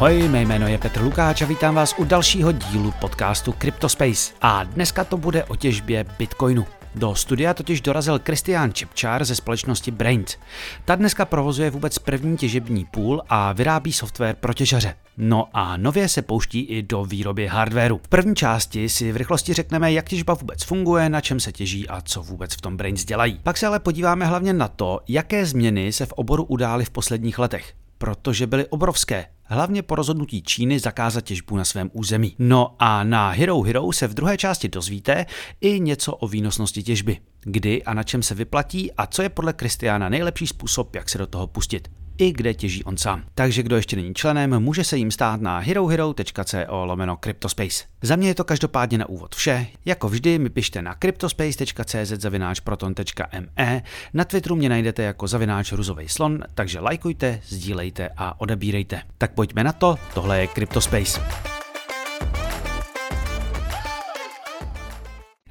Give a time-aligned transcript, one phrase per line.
[0.00, 4.32] Ahoj, mé jméno je Petr Lukáč a vítám vás u dalšího dílu podcastu CryptoSpace.
[4.40, 6.66] A dneska to bude o těžbě Bitcoinu.
[6.94, 10.36] Do studia totiž dorazil Kristián Čepčár ze společnosti Brains.
[10.84, 14.94] Ta dneska provozuje vůbec první těžební půl a vyrábí software pro těžaře.
[15.16, 18.00] No a nově se pouští i do výroby hardwareu.
[18.04, 21.88] V první části si v rychlosti řekneme, jak těžba vůbec funguje, na čem se těží
[21.88, 23.40] a co vůbec v tom Brains dělají.
[23.42, 27.38] Pak se ale podíváme hlavně na to, jaké změny se v oboru udály v posledních
[27.38, 32.34] letech protože byly obrovské, hlavně po rozhodnutí Číny zakázat těžbu na svém území.
[32.38, 35.26] No a na Hero Hero se v druhé části dozvíte
[35.60, 39.52] i něco o výnosnosti těžby, kdy a na čem se vyplatí a co je podle
[39.52, 43.22] Kristiána nejlepší způsob, jak se do toho pustit i kde těží on sám.
[43.34, 47.84] Takže kdo ještě není členem, může se jim stát na herohero.co lomeno Cryptospace.
[48.02, 49.66] Za mě je to každopádně na úvod vše.
[49.84, 53.82] Jako vždy mi pište na cryptospace.cz zavináč proton.me.
[54.14, 59.02] Na Twitteru mě najdete jako zavináč ruzovej slon, takže lajkujte, sdílejte a odebírejte.
[59.18, 61.59] Tak pojďme na to, tohle je Cryptospace.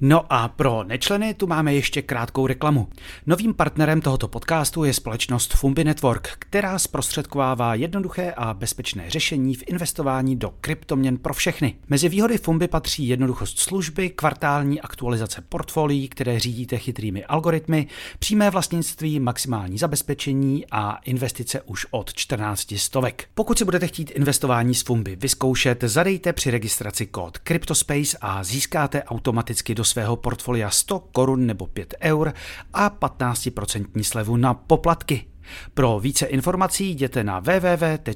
[0.01, 2.87] No a pro nečleny tu máme ještě krátkou reklamu.
[3.25, 9.63] Novým partnerem tohoto podcastu je společnost Fumbi Network, která zprostředkovává jednoduché a bezpečné řešení v
[9.67, 11.75] investování do kryptoměn pro všechny.
[11.89, 17.87] Mezi výhody Fumbi patří jednoduchost služby, kvartální aktualizace portfolií, které řídíte chytrými algoritmy,
[18.19, 23.27] přímé vlastnictví, maximální zabezpečení a investice už od 14 stovek.
[23.33, 29.03] Pokud si budete chtít investování s Fumbi vyzkoušet, zadejte při registraci kód CryptoSpace a získáte
[29.03, 32.33] automaticky do svého portfolia 100 korun nebo 5 eur
[32.73, 35.25] a 15% slevu na poplatky.
[35.73, 38.07] Pro více informací jděte na www.fumbi.cz.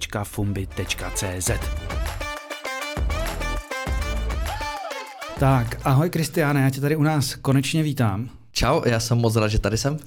[5.39, 8.42] Tak, ahoj Kristiáne, já tě tady u nás konečně vítám.
[8.55, 9.97] Čau, já jsem moc rád, že tady jsem.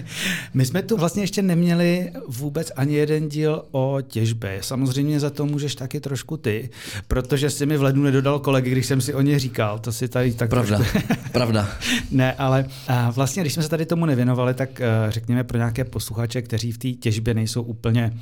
[0.54, 4.58] My jsme tu vlastně ještě neměli vůbec ani jeden díl o těžbě.
[4.62, 6.70] Samozřejmě za to můžeš taky trošku ty,
[7.08, 9.78] protože jsi mi v lednu nedodal kolegy, když jsem si o ně říkal.
[9.78, 10.98] To si tady tak Pravda, trošku...
[11.32, 11.68] pravda.
[12.10, 12.66] ne, ale
[13.10, 16.78] vlastně, když jsme se tady tomu nevěnovali, tak eh, řekněme pro nějaké posluchače, kteří v
[16.78, 18.12] té těžbě nejsou úplně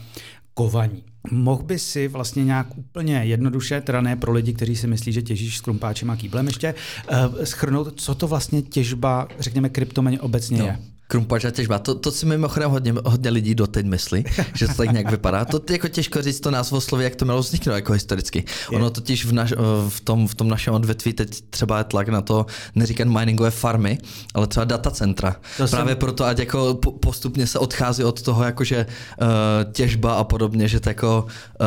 [0.55, 1.03] kovaní.
[1.31, 5.23] Mohl by si vlastně nějak úplně jednoduše, teda ne pro lidi, kteří si myslí, že
[5.23, 6.75] těžíš s krumpáčem a kýblem ještě,
[7.11, 10.65] uh, schrnout, co to vlastně těžba, řekněme, kryptoměny obecně no.
[10.65, 10.79] je?
[11.07, 14.93] Krumpač a těžba, to, to si mimochodem hodně, hodně lidí doteď myslí, že to tak
[14.93, 15.45] nějak vypadá.
[15.45, 18.45] To je jako těžko říct to názvo slovy, jak to mělo vzniknout jako historicky.
[18.73, 19.53] Ono totiž v, naš,
[19.89, 23.99] v, tom, v tom našem odvětví teď třeba je tlak na to neříkat miningové farmy,
[24.35, 25.37] ale třeba datacentra.
[25.57, 25.99] To Právě jsem...
[25.99, 29.27] proto, ať jako postupně se odchází od toho, jakože uh,
[29.73, 31.27] těžba a podobně, že to jako
[31.61, 31.67] uh,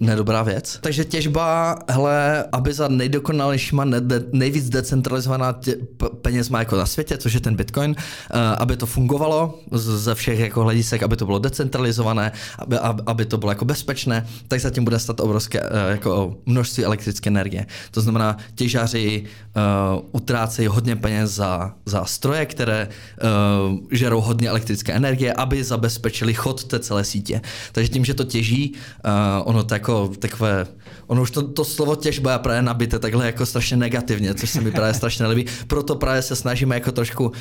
[0.00, 0.78] nedobrá věc.
[0.80, 4.00] Takže těžba, hele, aby za nejdokonalejšíma, ne,
[4.32, 5.76] nejvíc decentralizovaná tě,
[6.22, 10.38] peněz má jako na světě, což je ten Bitcoin, uh, aby to fungovalo ze všech
[10.38, 14.98] jako hledisek, aby to bylo decentralizované, aby, aby to bylo jako bezpečné, tak zatím bude
[14.98, 17.66] stát obrovské eh, jako množství elektrické energie.
[17.90, 24.92] To znamená, těžaři uh, utrácejí hodně peněz za, za stroje, které uh, žerou hodně elektrické
[24.92, 27.40] energie, aby zabezpečili chod té celé sítě.
[27.72, 28.72] Takže tím, že to těží,
[29.04, 29.10] uh,
[29.44, 30.66] ono to jako takové,
[31.06, 34.60] ono už to, to slovo těžba je právě nabité takhle jako strašně negativně, což se
[34.60, 35.46] mi právě strašně nelíbí.
[35.66, 37.32] Proto právě se snažíme jako trošku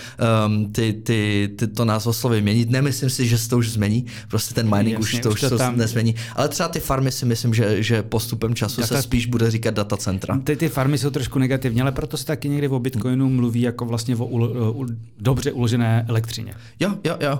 [0.46, 2.70] um, ty, ty ty, to názvoslovy měnit.
[2.70, 5.58] Nemyslím si, že se to už změní, prostě ten mining Jasně, už to už, to
[5.58, 5.78] tam...
[5.78, 6.16] nezmění.
[6.36, 8.96] Ale třeba ty farmy si myslím, že, že postupem času Data...
[8.96, 10.40] se spíš bude říkat datacentra.
[10.44, 13.86] Ty, ty farmy jsou trošku negativní, ale proto se taky někdy o Bitcoinu mluví jako
[13.86, 14.38] vlastně o u,
[14.82, 14.88] u,
[15.20, 16.54] dobře uložené elektřině.
[16.80, 17.40] Jo, jo, jo.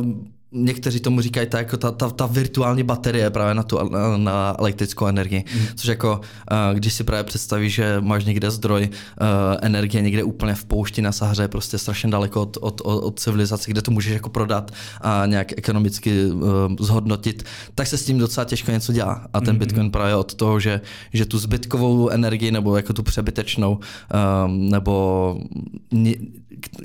[0.00, 0.06] Uh,
[0.52, 4.56] Někteří tomu říkají ta, jako ta, ta, ta virtuální baterie právě na tu na, na
[4.58, 5.44] elektrickou energii.
[5.54, 5.66] Mm.
[5.74, 6.20] Což jako,
[6.52, 9.26] uh, když si právě představíš, že máš někde zdroj uh,
[9.62, 13.70] energie někde úplně v poušti na Sahře, prostě strašně daleko od, od, od, od civilizace,
[13.70, 14.70] kde to můžeš jako prodat
[15.00, 16.42] a nějak ekonomicky uh,
[16.80, 17.44] zhodnotit,
[17.74, 19.26] tak se s tím docela těžko něco dělá.
[19.32, 19.58] A ten mm.
[19.58, 20.80] Bitcoin právě od toho, že,
[21.12, 23.78] že tu zbytkovou energii nebo jako tu přebytečnou
[24.46, 25.36] nebo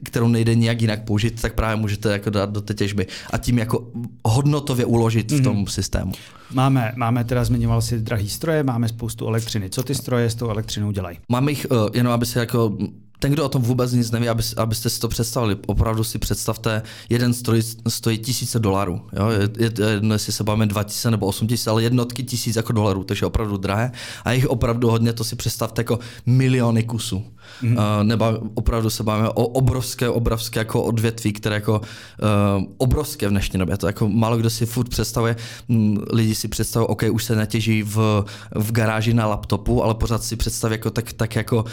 [0.04, 3.53] kterou nejde nijak jinak použít, tak právě můžete jako dát do té těžby a tím
[3.58, 3.88] jako
[4.26, 5.70] hodnotově uložit v tom mm-hmm.
[5.70, 6.12] systému.
[6.54, 9.70] Máme, máme teda zmiňoval si drahý stroje, máme spoustu elektřiny.
[9.70, 11.18] Co ty stroje s tou elektřinou dělají?
[11.30, 12.78] Máme jich, uh, jenom aby se jako
[13.24, 16.82] ten, kdo o tom vůbec nic neví, aby, abyste si to představili, opravdu si představte,
[17.10, 19.02] jeden stroj stojí tisíce dolarů.
[19.14, 19.30] Jo?
[19.30, 23.26] Je, je, jedno, jestli se bavíme 2000 nebo 8000, ale jednotky tisíc jako dolarů, takže
[23.26, 23.92] opravdu drahé.
[24.24, 27.24] A jich opravdu hodně, to si představte jako miliony kusů.
[27.62, 27.78] Mm.
[27.78, 33.32] Uh, nebo opravdu se bavíme o obrovské, obrovské jako odvětví, které jako uh, obrovské v
[33.32, 33.78] dnešní době.
[33.78, 35.36] To jako málo kdo si furt představuje,
[35.70, 38.26] m, lidi si představují, OK, už se netěží v,
[38.56, 41.66] v garáži na laptopu, ale pořád si představí jako tak, tak jako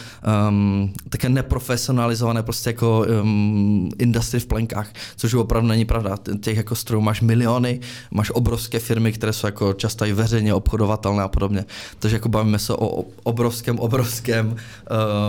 [0.49, 6.17] um, také neprofesionalizované prostě jako um, industry v plenkách, což opravdu není pravda.
[6.41, 7.81] Těch jako strojů máš miliony,
[8.11, 11.65] máš obrovské firmy, které jsou jako často i veřejně obchodovatelné a podobně.
[11.99, 14.57] Takže jako bavíme se o obrovském, obrovském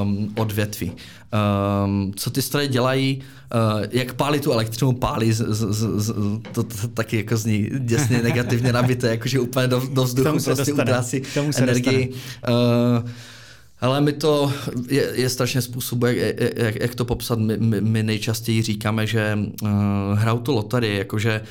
[0.04, 0.92] um, odvětví.
[1.86, 3.22] Um, co ty stroje dělají,
[3.56, 6.14] uh, jak pálí tu elektřinu, pálí, z, z, z, z,
[6.52, 11.22] to, to, taky jako zní děsně negativně nabité, jakože úplně do, do vzduchu prostě utrácí
[11.58, 12.14] energii.
[12.50, 13.10] Uh,
[13.82, 14.54] ale my to
[14.88, 16.18] je, je strašně způsob, jak,
[16.56, 17.40] jak, jak to popsat.
[17.40, 19.70] My, my, my nejčastěji říkáme, že uh,
[20.14, 21.42] hrajou tu loterii, jakože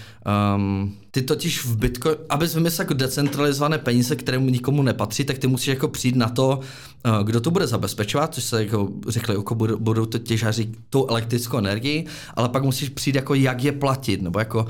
[0.56, 5.46] um, ty totiž v Bitcoin, abys vymyslel jako decentralizované peníze, kterému nikomu nepatří, tak ty
[5.46, 6.60] musíš jako přijít na to,
[7.06, 11.06] uh, kdo to bude zabezpečovat, což se jako řekli, jako budou, budou to těžaři tou
[11.08, 14.66] elektrickou energii, ale pak musíš přijít jako jak je platit, nebo jako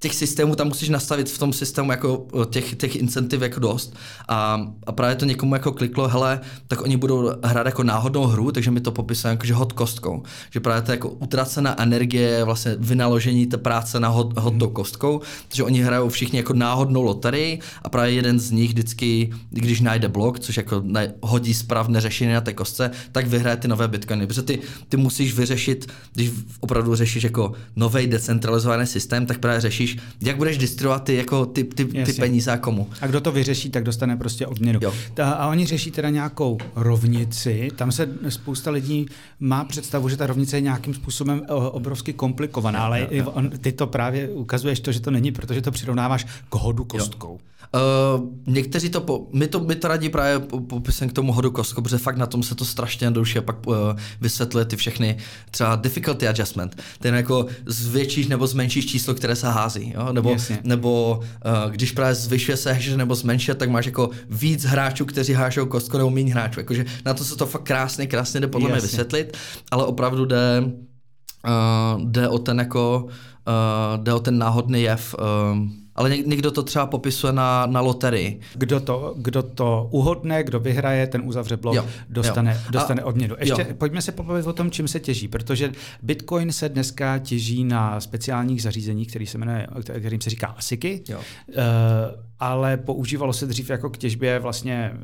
[0.00, 3.96] těch systémů tam musíš nastavit v tom systému jako těch, těch incentiv jako dost.
[4.28, 8.52] A, a právě to někomu jako kliklo, hele, tak oni budou hrát jako náhodnou hru,
[8.52, 12.76] takže mi to popisuje jako, že hot kostkou, že právě to jako utracená energie, vlastně
[12.78, 14.70] vynaložení té práce na hot, hot mm.
[14.72, 19.80] kostkou, takže oni hrajou všichni jako náhodnou loterii a právě jeden z nich vždycky, když
[19.80, 20.82] najde blok, což jako
[21.22, 24.58] hodí správné řešení na té kostce, tak vyhraje ty nové bitcoiny, protože ty,
[24.88, 26.30] ty musíš vyřešit, když
[26.60, 31.46] opravdu řešíš jako nový decentralizovaný systém, tak právě řešíš řešíš, jak budeš distribuovat ty, jako
[31.46, 32.90] ty, ty, ty peníze a komu.
[33.00, 34.80] A kdo to vyřeší, tak dostane prostě odměnu.
[34.82, 34.94] Jo.
[35.14, 37.70] Ta, a oni řeší teda nějakou rovnici.
[37.76, 39.06] Tam se spousta lidí
[39.40, 43.30] má představu, že ta rovnice je nějakým způsobem obrovsky komplikovaná, ale jo, jo.
[43.30, 47.38] On, ty to právě ukazuješ to, že to není, protože to přirovnáváš k hodu kostkou.
[47.42, 47.57] Jo.
[47.74, 50.38] Uh, někteří to, po, my to, my to radí právě
[50.68, 53.74] popisem k tomu hodu kostkou, protože fakt na tom se to strašně jednoduše pak uh,
[54.20, 55.16] vysvětluje ty všechny
[55.50, 56.82] třeba difficulty adjustment.
[56.98, 60.12] Ten jako zvětšíš nebo zmenšíš číslo, které se hází, jo?
[60.12, 65.04] nebo, nebo uh, když právě zvyšuje se hře nebo zmenšuje, tak máš jako víc hráčů,
[65.04, 66.60] kteří hážou kostku nebo méně hráčů.
[66.60, 69.36] Jakože na to se to fakt krásně, krásně jde podle mě vysvětlit,
[69.70, 75.58] ale opravdu jde, uh, jde o ten jako, uh, jde o ten náhodný jev, uh,
[75.98, 78.40] ale někdo to třeba popisuje na, na loterii.
[78.54, 82.70] Kdo to, kdo to uhodne, kdo vyhraje, ten uzavře blok, jo, dostane, jo.
[82.70, 83.36] dostane A, odměnu.
[83.38, 83.74] Ještě jo.
[83.78, 85.72] pojďme se pobavit o tom, čím se těží, protože
[86.02, 89.66] Bitcoin se dneska těží na speciálních zařízeních, který se jmenuje,
[89.98, 91.02] kterým se říká ASICy.
[91.08, 91.18] Jo.
[91.48, 95.00] Uh, ale používalo se dřív jako k těžbě vlastně uh,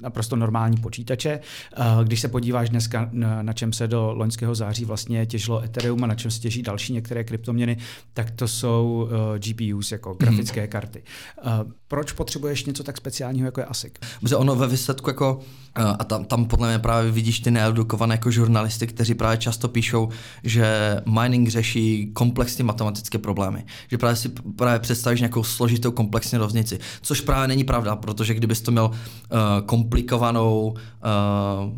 [0.00, 1.40] naprosto normální počítače.
[1.78, 6.04] Uh, když se podíváš dneska, na, na čem se do loňského září vlastně těžilo Ethereum
[6.04, 7.76] a na čem se těží další některé kryptoměny,
[8.14, 10.68] tak to jsou uh, GPUs jako grafické mm.
[10.68, 11.02] karty.
[11.44, 13.92] Uh, proč potřebuješ něco tak speciálního jako je ASIC?
[14.20, 15.40] Protože ono ve výsledku jako,
[15.74, 20.08] a tam, tam podle mě právě vidíš ty needukované jako žurnalisty, kteří právě často píšou,
[20.44, 23.64] že mining řeší komplexní matematické problémy.
[23.90, 26.78] Že právě si právě představíš nějakou složitou komplexní rovnici.
[27.02, 31.72] Což právě není pravda, protože kdybys to měl uh, komplikovanou uh,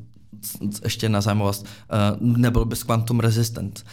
[0.85, 3.85] ještě na zajímavost, uh, nebyl bys quantum resistant.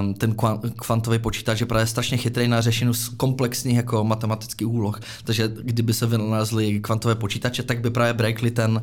[0.00, 0.34] Um, ten
[0.76, 5.00] kvantový počítač je právě strašně chytrý na řešení komplexních jako matematických úloh.
[5.24, 8.82] Takže kdyby se vynalezly kvantové počítače, tak by právě breakli ten,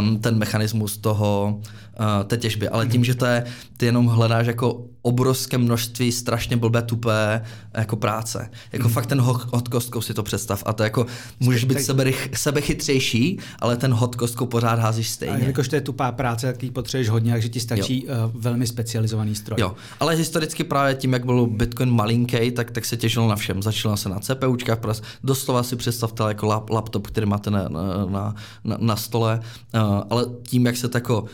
[0.00, 1.60] um, ten mechanismus toho,
[2.00, 2.68] uh, té těžby.
[2.68, 3.44] Ale tím, že to je,
[3.76, 7.42] ty jenom hledáš jako obrovské množství strašně blbé, tupé
[7.74, 8.50] jako práce.
[8.72, 8.94] Jako mm.
[8.94, 10.62] fakt ten hot kostkou si to představ.
[10.66, 11.06] A to jako
[11.40, 15.34] můžeš být sebe, sebechytřejší, ale ten hot kostkou pořád házíš stejně.
[15.34, 18.66] A jakož to je tupá práce, tak ji potřebuješ hodně, takže ti stačí uh, velmi
[18.66, 19.60] specializovaný stroj.
[19.60, 23.62] Jo, ale historicky právě tím, jak byl Bitcoin malinký, tak, tak se těžil na všem.
[23.62, 24.78] Začalo se na CPUčkách,
[25.24, 29.40] doslova si představte jako lap, laptop, který máte na, na, na, na, stole,
[29.74, 29.80] uh,
[30.10, 31.24] ale tím, jak se tak jako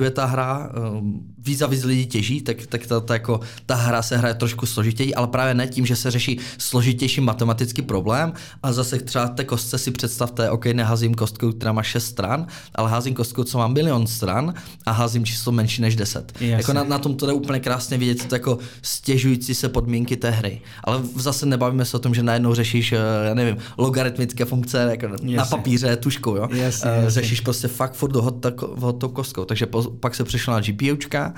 [0.00, 1.06] stěžuje ta hra, uh,
[1.38, 4.66] víc a víc lidí těží, tak, tak ta, ta, jako, ta hra se hraje trošku
[4.66, 9.44] složitěji, ale právě ne tím, že se řeší složitější matematický problém, a zase třeba té
[9.44, 13.68] kostce si představte, OK, neházím kostku, která má 6 stran, ale házím kostku, co má
[13.68, 14.54] milion stran
[14.86, 16.32] a házím číslo menší než 10.
[16.40, 20.30] Jako na, na tom to jde úplně krásně vidět, to jako stěžující se podmínky té
[20.30, 20.60] hry.
[20.84, 25.16] Ale zase nebavíme se o tom, že najednou řešíš, eh, já nevím, logaritmické funkce jako
[25.22, 26.48] na papíře tuškou, jo?
[26.52, 27.10] Jasně, jasně.
[27.10, 28.46] Řešíš prostě fakt furt hot,
[28.78, 29.44] hot kostkou.
[29.44, 31.34] Takže po, pak se přišlo na GPUčka,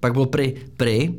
[0.00, 1.14] pak bylo pri, pri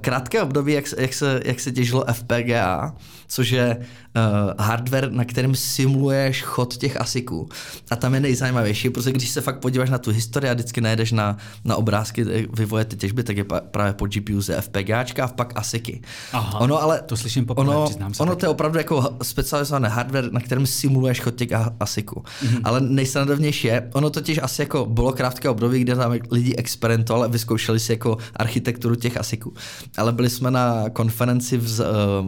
[0.00, 2.94] krátké období, jak, jak, se, jak se těžilo FPGA,
[3.28, 7.48] což je uh, hardware, na kterém simuluješ chod těch ASICů.
[7.90, 11.12] A tam je nejzajímavější, protože když se fakt podíváš na tu historii a vždycky najdeš
[11.12, 12.24] na, na obrázky
[12.58, 16.00] vývoje ty těžby, tak je právě po GPU ze FPGAčka a pak ASICy.
[16.32, 20.32] Aha, ono, ale to slyším poprvé, ono, se ono to je opravdu jako specializované hardware,
[20.32, 21.48] na kterém simuluješ chod těch
[21.80, 22.14] ASICů.
[22.14, 22.60] Mm-hmm.
[22.64, 27.28] Ale nejsnadovnější je, ono totiž asi jako bylo krátké období, kde tam lidi experimentovali a
[27.28, 29.52] vyzkoušeli si jako architekturu těch ASICů.
[29.96, 31.80] Ale byli jsme na konferenci v,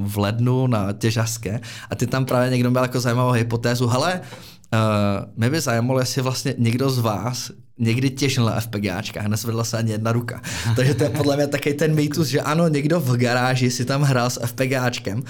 [0.03, 4.21] v lednu na těžařské a ty tam právě někdo měl jako zajímavou hypotézu, hele,
[5.37, 9.93] mě by zajímalo, jestli vlastně někdo z vás někdy těžil na FPGAčkách, nesvedla se ani
[9.93, 10.43] jedna ruka.
[10.77, 14.03] Takže to je podle mě taky ten mýtus, že ano, někdo v garáži si tam
[14.03, 15.23] hrál s FPGAčkem,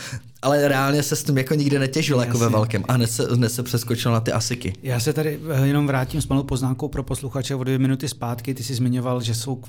[0.43, 3.49] ale reálně se s tím jako nikdy netěžil jako ve velkém a hned se, hned
[3.49, 4.73] se přeskočil na ty asiky.
[4.83, 8.55] Já se tady eh, jenom vrátím s malou poznámkou pro posluchače o dvě minuty zpátky.
[8.55, 9.63] Ty jsi zmiňoval, že jsou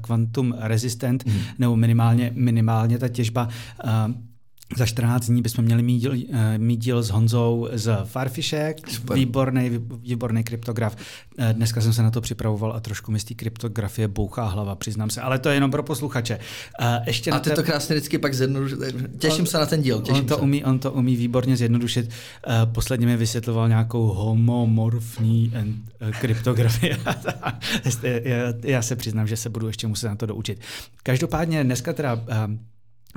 [0.00, 1.40] kvantum eh, resistent, hmm.
[1.58, 3.48] nebo minimálně, minimálně ta těžba.
[3.84, 4.29] Uh,
[4.76, 8.76] za 14 dní bychom měli mít díl, eh, mít díl s Honzou z Farfishek,
[9.14, 9.70] výborný,
[10.02, 10.96] výborný kryptograf.
[11.38, 14.74] Eh, dneska jsem se na to připravoval a trošku mi z té kryptografie bouchá hlava,
[14.74, 16.38] přiznám se, ale to je jenom pro posluchače.
[16.80, 17.56] Eh, ještě a ty te...
[17.56, 18.78] to krásně vždycky pak zjednodušit.
[19.18, 20.00] Těším on, se na ten díl.
[20.00, 20.40] Těším on, to se.
[20.40, 22.10] Umí, on to umí výborně zjednodušit.
[22.64, 25.52] Posledně mi vysvětloval nějakou homomorfní
[26.20, 26.96] kryptografii.
[28.62, 30.60] já se přiznám, že se budu ještě muset na to doučit.
[31.02, 32.20] Každopádně dneska teda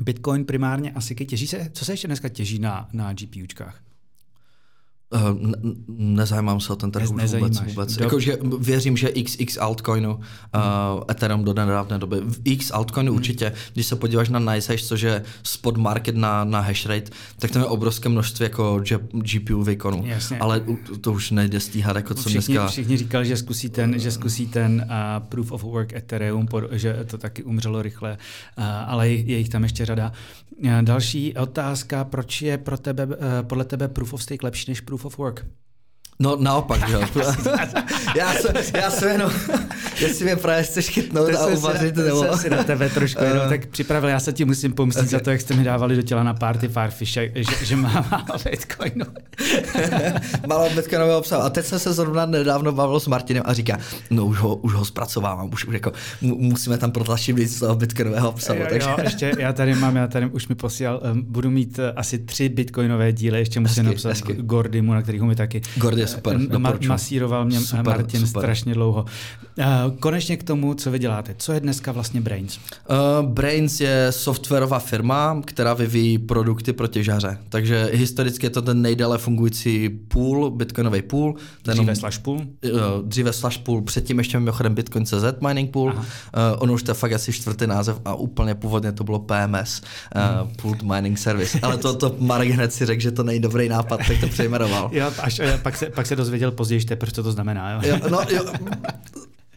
[0.01, 3.92] Bitcoin primárně asi těží se, co se ještě dneska těží na, na GPUčkách?
[5.13, 7.61] Uh, ne, nezajímám se o ten trh už vůbec.
[7.61, 7.97] vůbec.
[7.97, 10.21] Jako, že věřím, že XX altcoinu, uh,
[11.11, 13.17] Ethereum do nedávné doby, v X altcoinu hmm.
[13.17, 17.51] určitě, když se podíváš na NiceHash, což je spot market na, na hash rate, tak
[17.51, 20.05] tam je obrovské množství jako GPU výkonů.
[20.39, 20.61] Ale
[21.01, 22.67] to, už nejde stíhat, jako co všichni, dneska...
[22.67, 27.17] Všichni říkali, že zkusí ten, že zkusí ten uh, proof of work Ethereum, že to
[27.17, 28.17] taky umřelo rychle,
[28.57, 30.11] uh, ale je jich tam ještě řada.
[30.63, 34.81] Uh, další otázka, proč je pro tebe, uh, podle tebe proof of stake lepší než
[34.81, 35.45] proof of work.
[36.19, 37.01] No naopak, že jo.
[38.15, 39.31] já, jsem, já jsem jenom,
[40.01, 42.23] jestli mě právě chceš chytnout a uvařit, nebo...
[42.23, 45.09] Jsem si na tebe trošku jenom tak připravil, já se ti musím pomstit okay.
[45.09, 47.31] za to, jak jste mi dávali do těla na party Farfish, že,
[47.63, 49.05] že mám málo bitcoinu.
[50.47, 51.43] málo bitcoinového obsahu.
[51.43, 53.77] A teď jsem se zrovna nedávno bavil s Martinem a říká,
[54.09, 57.75] no už ho, už ho zpracovávám, už, už jako musíme tam protlačit víc z toho
[57.75, 58.59] bitcoinového obsahu.
[58.59, 58.89] Jo, takže...
[58.89, 62.19] jo, ještě já tady mám, já tady už mi posílal, um, budu mít uh, asi
[62.19, 64.33] tři bitcoinové díly, ještě musím hezky, napsat hezky.
[64.33, 68.41] Gordimu, na kterého mi taky Gordy je super, ma- masíroval mě super, Martin super.
[68.41, 69.05] strašně dlouho.
[69.57, 71.35] Uh, konečně k tomu, co vy děláte.
[71.37, 72.59] Co je dneska vlastně Brains?
[72.89, 77.37] Uh, Brains je softwarová firma, která vyvíjí produkty pro těžaře.
[77.49, 81.35] Takže historicky je to ten nejdéle fungující pool, bitcoinový pool.
[81.61, 82.37] Ten, dříve slash pool?
[82.37, 85.93] Uh, dříve slash pool, předtím ještě mimochodem Bitcoin.cz mining pool.
[85.93, 86.01] Uh,
[86.57, 89.81] on už to je fakt asi čtvrtý název a úplně původně to bylo PMS,
[90.15, 90.55] uh, hmm.
[90.55, 91.59] Pooled Mining Service.
[91.61, 94.89] Ale to, to Marek hned si řekl, že to není dobrý nápad, tak to přejmenoval.
[94.93, 97.71] jo, až, pak, se, pak se dozvěděl později, proč to znamená.
[97.71, 97.79] Jo?
[97.83, 98.43] jo, no, jo.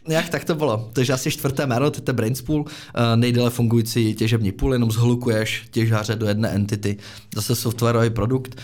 [0.08, 0.90] Jak tak to bylo.
[0.92, 6.16] Takže asi čtvrté jméno, to je Brainspool, eh, nejdéle fungující těžební pool, jenom zhlukuješ těžaře
[6.16, 6.96] do jedné entity.
[7.34, 8.60] Zase softwarový produkt,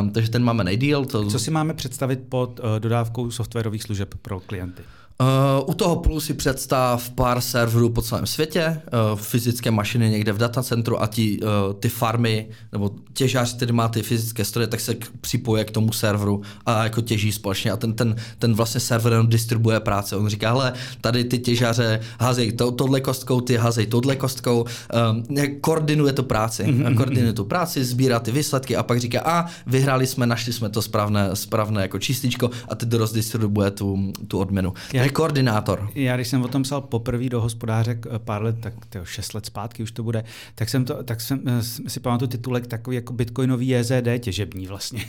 [0.00, 1.04] um, takže ten máme nejdíl.
[1.04, 1.26] To...
[1.26, 4.82] Co si máme představit pod uh, dodávkou softwarových služeb pro klienty?
[5.20, 8.80] Uh, u toho půlu si představ pár serverů po celém světě,
[9.12, 13.88] uh, fyzické mašiny někde v datacentru a ti, uh, ty farmy nebo těžář, který má
[13.88, 17.76] ty fyzické stroje, tak se k, připoje k tomu serveru a jako těží společně a
[17.76, 20.16] ten, ten, ten vlastně server jenom distribuje práce.
[20.16, 24.64] On říká, hele, tady ty těžaře házejí to, tohle kostkou, ty házejí tohle kostkou,
[25.10, 25.24] um,
[25.60, 26.96] koordinuje to práci, mm-hmm.
[26.96, 30.82] koordinuje tu práci, sbírá ty výsledky a pak říká, a vyhráli jsme, našli jsme to
[30.82, 34.72] správné, správné jako čističko a teď rozdistribuje tu, tu odměnu.
[34.92, 35.90] Já je koordinátor.
[35.94, 39.46] Já když jsem o tom psal poprvé do hospodáře pár let, tak tyjo, šest let
[39.46, 43.12] zpátky už to bude, tak jsem, to, tak jsem eh, si pamatuju titulek takový jako
[43.12, 45.04] bitcoinový JZD těžební vlastně.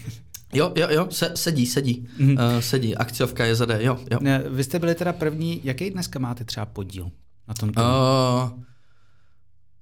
[0.54, 2.08] Jo, jo, jo, se, sedí, sedí.
[2.20, 2.56] Mm-hmm.
[2.56, 4.18] Uh, sedí, akciovka JZD, jo, jo.
[4.22, 7.12] Ne, vy jste byli teda první, jaký dneska máte třeba podíl
[7.48, 7.70] na tom?
[7.70, 8.52] Uh,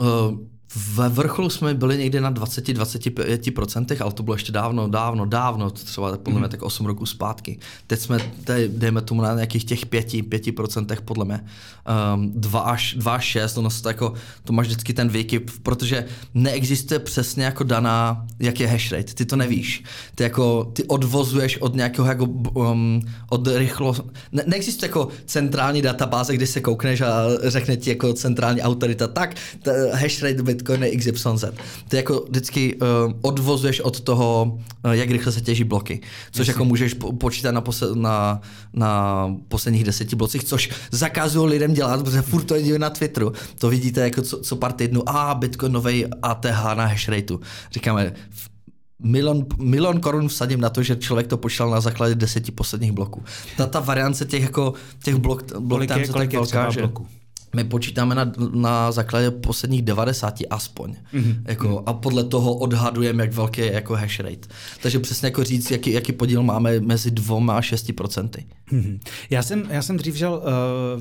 [0.08, 0.40] uh,
[0.76, 6.18] ve vrcholu jsme byli někde na 20-25%, ale to bylo ještě dávno, dávno, dávno, třeba
[6.18, 6.50] podle mě mhm.
[6.50, 7.60] tak 8 roků zpátky.
[7.88, 11.46] Teď jsme, tady, dejme tomu na nějakých těch 5, 5% podle mě.
[12.16, 14.14] Um, 2 až, 2 až 6, no to, jako,
[14.44, 19.26] to máš vždycky ten výkyp, protože neexistuje přesně jako daná, jak je hash rate, ty
[19.26, 19.84] to nevíš.
[20.16, 23.96] Ty jako, ty odvozuješ od nějakého jako, um, od rychlo,
[24.32, 29.36] ne, neexistuje jako centrální databáze, kde se koukneš a řekne ti jako centrální autorita, tak
[29.94, 31.46] hash rate by Bitcoin je XYZ.
[31.88, 32.88] Ty jako vždycky uh,
[33.22, 36.02] odvozuješ od toho, uh, jak rychle se těží bloky.
[36.32, 36.52] Což Jasně.
[36.52, 38.42] jako můžeš po- počítat na, pose- na,
[38.74, 43.34] na posledních deseti blocích, což zakazují lidem dělat, protože furt to je na Twitteru.
[43.58, 47.40] To vidíte jako co, co pár týdnů, a Bitcoin nový ATH na hashrateu.
[47.72, 48.14] Říkáme,
[49.04, 53.24] milion, milion korun vsadím na to, že člověk to počítal na základě deseti posledních bloků.
[53.58, 56.80] Ta, ta variance těch, jako, těch blok, blok kolik je, kolik je velká, že...
[56.80, 57.08] Bloku?
[57.56, 60.96] My počítáme na, na základě posledních 90 aspoň.
[61.14, 61.36] Mm-hmm.
[61.46, 64.48] Jako, a podle toho odhadujeme, jak velký je jako hash rate.
[64.82, 68.46] Takže přesně jako říct, jaký, jaký podíl máme mezi dvoma a 6 procenty.
[68.74, 69.00] Mm-hmm.
[69.30, 70.42] Já, jsem, já jsem dřív žil uh,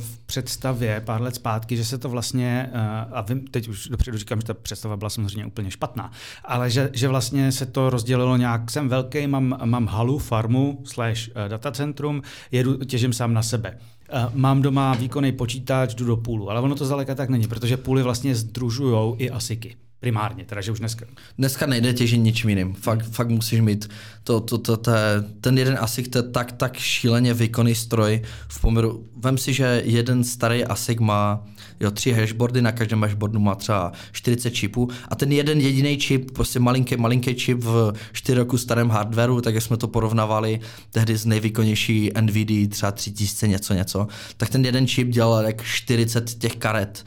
[0.01, 2.79] v představě pár let zpátky, že se to vlastně, uh,
[3.19, 6.11] a vím, teď už dopředu říkám, že ta představa byla samozřejmě úplně špatná,
[6.45, 11.29] ale že, že vlastně se to rozdělilo nějak, jsem velký, mám, mám halu, farmu, slash
[11.29, 13.79] uh, datacentrum, jedu, těžím sám na sebe.
[14.15, 17.77] Uh, mám doma výkonný počítač, jdu do půlu, ale ono to zdaleka tak není, protože
[17.77, 19.77] půly vlastně združují i asiky.
[20.03, 21.07] Primárně, teda, že už dneska.
[21.39, 22.75] Dneska nejde těžit ničím jiným.
[22.75, 23.91] Fakt, fakt musíš mít
[24.25, 24.93] to, to, to, to,
[25.41, 29.07] ten jeden ASIC, to je tak, tak šíleně výkonný stroj v poměru.
[29.17, 31.47] Vem si, že jeden starý ASIC má
[31.83, 36.31] jo, tři hashboardy, na každém hashboardu má třeba 40 čipů a ten jeden jediný čip,
[36.31, 40.61] prostě malinký, malinký čip v 4 roku starém hardwareu, tak jsme to porovnávali
[40.91, 46.35] tehdy z nejvýkonnější NVD, třeba 3000 něco něco, tak ten jeden čip dělal jak 40
[46.35, 47.05] těch karet,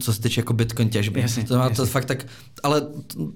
[0.00, 1.20] co se týče jako Bitcoin těžby.
[1.20, 2.26] Jasně, to má to fakt tak,
[2.62, 2.82] ale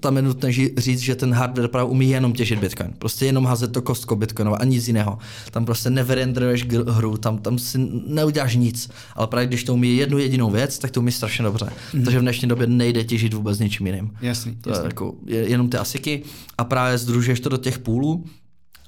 [0.01, 2.93] tam je nutné říct, že ten hardware právě umí jenom těžit Bitcoin.
[2.99, 5.19] Prostě jenom házet to kostko Bitcoinova a nic jiného.
[5.51, 8.91] Tam prostě neverendruješ hru, tam, tam si neuděláš nic.
[9.15, 11.65] Ale právě když to umí jednu jedinou věc, tak to umí strašně dobře.
[11.65, 12.05] Mm-hmm.
[12.05, 14.11] Takže v dnešní době nejde těžit vůbec ničím jiným.
[14.21, 14.85] Jasný, to jasný.
[14.85, 16.23] je jako je, jenom ty asiky
[16.59, 18.25] a právě združuješ to do těch půlů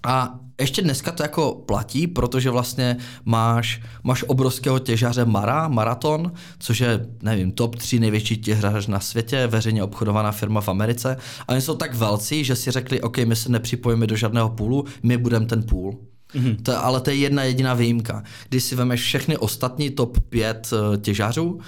[0.06, 6.80] a ještě dneska to jako platí, protože vlastně máš, máš obrovského těžaře Mara, Maraton, což
[6.80, 11.16] je, nevím, top 3 největší těžař na světě, veřejně obchodovaná firma v Americe.
[11.48, 14.84] A oni jsou tak velcí, že si řekli, OK, my se nepřipojíme do žádného půlu,
[15.02, 15.98] my budeme ten půl.
[16.34, 16.56] Mm-hmm.
[16.62, 18.22] To, ale to je jedna jediná výjimka.
[18.48, 21.60] Když si vemeš všechny ostatní top 5 uh, těžařů, uh,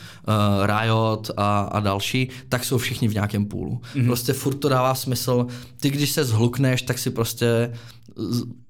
[0.66, 3.80] Riot a, a další, tak jsou všichni v nějakém půlu.
[3.94, 4.06] Mm-hmm.
[4.06, 5.46] Prostě furt to dává smysl.
[5.80, 7.72] Ty, když se zhlukneš, tak si prostě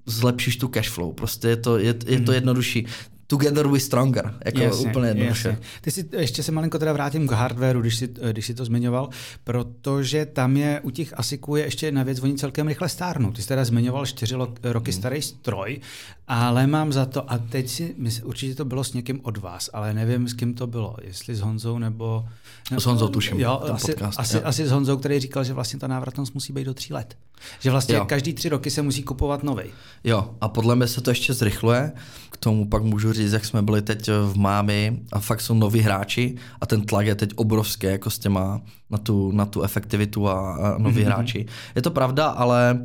[0.06, 1.12] zlepšíš tu cash flow.
[1.12, 2.34] Prostě je to, je, je to mhm.
[2.34, 2.86] jednodušší.
[3.26, 5.48] Together we stronger, jako jasně, úplně jednoduše.
[5.48, 5.66] Jasně.
[5.80, 9.08] Ty si, ještě se malinko teda vrátím k hardwareu, když si, když si to zmiňoval,
[9.44, 13.32] protože tam je u těch ASICů je ještě jedna věc, oni celkem rychle stárnou.
[13.32, 15.00] Ty jsi teda zmiňoval čtyři roky hmm.
[15.00, 15.80] starý stroj,
[16.28, 19.94] ale mám za to, a teď si, určitě to bylo s někým od vás, ale
[19.94, 22.24] nevím, s kým to bylo, jestli s Honzou nebo...
[22.70, 24.42] nebo s Honzou tuším, jo, asi, podcast, asi, jo.
[24.44, 27.16] asi s Honzou, který říkal, že vlastně ta návratnost musí být do tří let.
[27.60, 28.04] Že vlastně jo.
[28.04, 29.64] každý tři roky se musí kupovat nový.
[30.04, 31.92] Jo, a podle mě se to ještě zrychluje.
[32.30, 35.80] K tomu pak můžu říct, jak jsme byli teď v Mámi a fakt jsou noví
[35.80, 38.60] hráči a ten tlak je teď obrovský jako s těma
[38.90, 41.06] na tu, na tu efektivitu a, a noví mm-hmm.
[41.06, 41.46] hráči.
[41.74, 42.84] Je to pravda, ale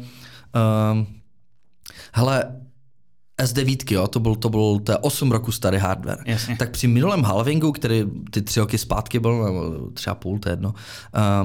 [0.94, 1.08] um,
[2.14, 2.61] hele,
[3.42, 6.20] S9, jo, to byl, to byl to 8 roku starý hardware.
[6.26, 6.56] Jasně.
[6.58, 10.54] Tak při minulém halvingu, který ty tři roky zpátky byl, nebo třeba půl, to je
[10.54, 10.74] jedno,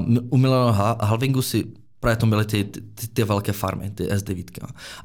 [0.09, 1.63] uh, u minulého halvingu si
[1.99, 4.43] Právě to byly ty, ty, ty velké farmy, ty S9.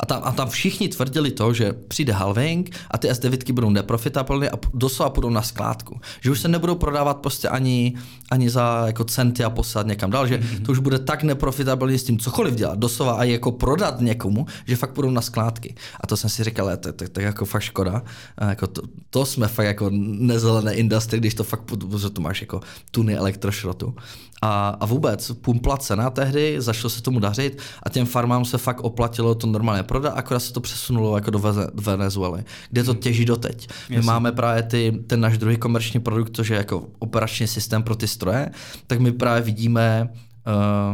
[0.01, 4.49] A tam, a tam všichni tvrdili to, že přijde halving a ty S9 budou neprofitabilní
[4.49, 6.01] a doslova půjdou na skládku.
[6.21, 7.95] Že už se nebudou prodávat prostě ani,
[8.31, 10.63] ani za jako centy a poslat někam dál, že mm-hmm.
[10.63, 14.77] to už bude tak neprofitabilní s tím cokoliv dělat, doslova a jako prodat někomu, že
[14.77, 15.75] fakt půjdou na skládky.
[16.01, 18.03] A to jsem si říkal, to, to, to, je jako fakt škoda.
[18.39, 22.41] A jako to, to, jsme fakt jako nezelené industry, když to fakt, protože to máš
[22.41, 23.95] jako tuny elektrošrotu.
[24.43, 28.81] A, a vůbec pumpla cena tehdy, zašlo se tomu dařit a těm farmám se fakt
[28.81, 33.01] oplatilo to normálně prodat, akorát se to přesunulo jako do Venezuely, kde to hmm.
[33.01, 33.69] těží doteď.
[33.89, 34.07] My Jasně.
[34.07, 38.09] máme právě ty, ten náš druhý komerční produkt, což je jako operační systém pro ty
[38.09, 38.51] stroje,
[38.87, 40.09] tak my právě vidíme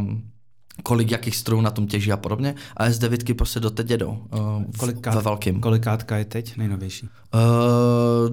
[0.01, 0.29] uh,
[0.83, 2.55] kolik jakých strojů na tom těží a podobně.
[2.77, 5.61] A S9 prostě doteď jedou uh, Kolikát, ve velkým.
[5.61, 7.09] Kolikátka je teď nejnovější?
[7.33, 7.39] Uh,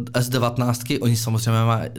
[0.04, 1.90] S19, oni samozřejmě mají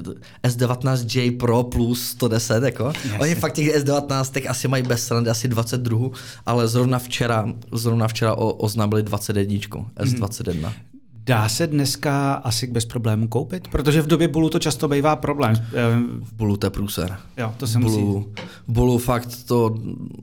[0.43, 2.83] S19J Pro plus 110, jako.
[2.83, 3.19] Jasně.
[3.19, 6.10] Oni fakt těch S19 asi mají bez srandy asi 22,
[6.45, 9.60] ale zrovna včera, zrovna včera o, oznámili 21,
[9.99, 10.53] S21.
[10.53, 10.73] Hmm.
[11.28, 13.68] Dá se dneska asi bez problémů koupit?
[13.68, 15.56] Protože v době bulu to často bývá problém.
[16.24, 17.18] V bulu to je průser.
[17.38, 18.26] Jo, to se bulu, musí.
[18.68, 19.76] Bulu fakt to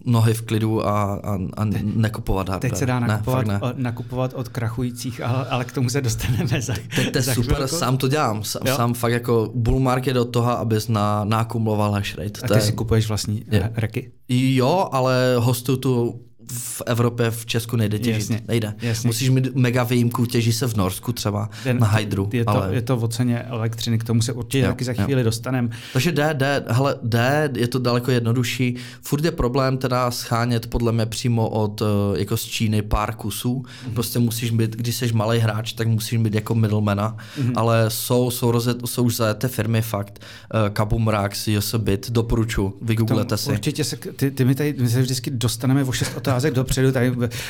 [0.05, 2.71] nohy v klidu a, a, a nekupovat hardware.
[2.71, 6.63] Teď se dá nakupovat, ne, od, nakupovat od krachujících, ale, ale k tomu se dostaneme
[6.63, 7.77] za Teď to je super, chvilku.
[7.77, 8.45] sám to dělám.
[8.45, 12.41] Sám, sám fakt jako bull market od toho, abys na, nakumuloval hash rate.
[12.43, 13.73] A ty to si kupuješ vlastní je.
[13.75, 14.11] reky?
[14.29, 16.21] Jo, ale hostu tu
[16.53, 18.21] v Evropě, v Česku nejde těžit.
[18.21, 18.75] Jasně, nejde.
[18.83, 19.09] Jasně.
[19.09, 22.31] Musíš mít mega výjimku, těží se v Norsku třeba, Den, na Hydru.
[22.33, 22.75] Je to, ale...
[22.75, 25.69] je to v oceně elektřiny, k tomu se určitě jo, taky za chvíli dostaneme.
[25.93, 28.77] Takže jde, jde, hele, jde, je to daleko jednodušší.
[29.03, 31.85] Furt je problém teda schánět podle mě přímo od eh,
[32.19, 33.63] jako z Číny pár kusů.
[33.63, 33.95] Mm-hmm.
[33.95, 37.53] Prostě musíš být, když jsi malý hráč, tak musíš být jako middlemana, mm-hmm.
[37.57, 40.23] ale jsou, jsou, rozet, jsou už za té firmy fakt.
[40.55, 43.51] Uh, Kabum Rax, Josebit, doporučuji, vygooglete si.
[43.51, 46.93] Určitě se, ty, ty my tady my se vždycky dostaneme o 6 otázek obrázek dopředu,
[46.93, 47.05] tak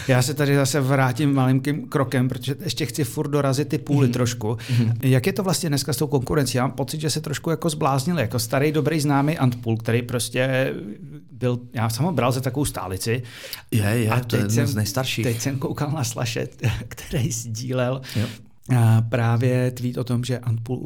[0.09, 4.12] já se tady zase vrátím malým krokem, protože ještě chci furt dorazit ty půly mm.
[4.12, 4.59] trošku.
[4.79, 4.92] Mm.
[5.03, 6.57] Jak je to vlastně dneska s tou konkurencí?
[6.57, 10.75] Já mám pocit, že se trošku jako zbláznili, jako starý dobrý známý Antpool, který prostě
[11.33, 13.23] byl, já jsem ho bral za takovou stálici.
[13.70, 15.25] Je, je, a to je jeden z nejstarších.
[15.25, 16.49] Teď jsem koukal na Slaše,
[16.88, 18.27] který sdílel jo
[19.09, 20.79] právě tweet o tom, že Antpool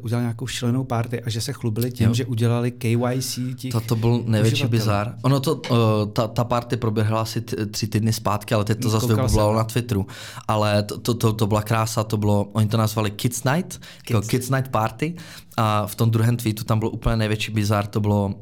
[0.00, 2.14] udělal nějakou šílenou party a že se chlubili tím, jo.
[2.14, 3.38] že udělali KYC.
[3.56, 5.14] Těch to, to byl největší bizar.
[5.22, 5.78] Ono to, uh,
[6.12, 9.64] ta, ta party proběhla asi t- tři týdny zpátky, ale teď to zase vybublalo na
[9.64, 10.06] Twitteru.
[10.48, 14.10] Ale to, to, to, to byla krása, to bylo, oni to nazvali Kids Night, Kids,
[14.10, 15.14] jako Kids Night Party
[15.56, 18.32] a v tom druhém tweetu tam byl úplně největší bizar, to bylo, uh,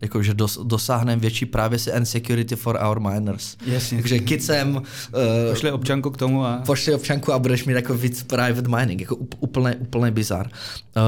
[0.00, 3.56] jako, že dos, dosáhneme větší privacy and security for our miners.
[3.66, 3.98] Jasně.
[3.98, 4.76] Takže kicem...
[4.76, 4.82] Uh,
[5.50, 6.62] pošli občanku k tomu a...
[6.66, 10.46] Pošli občanku a budeš mít jako víc private mining, jako úplný, úplný bizar.
[10.46, 11.02] Uh,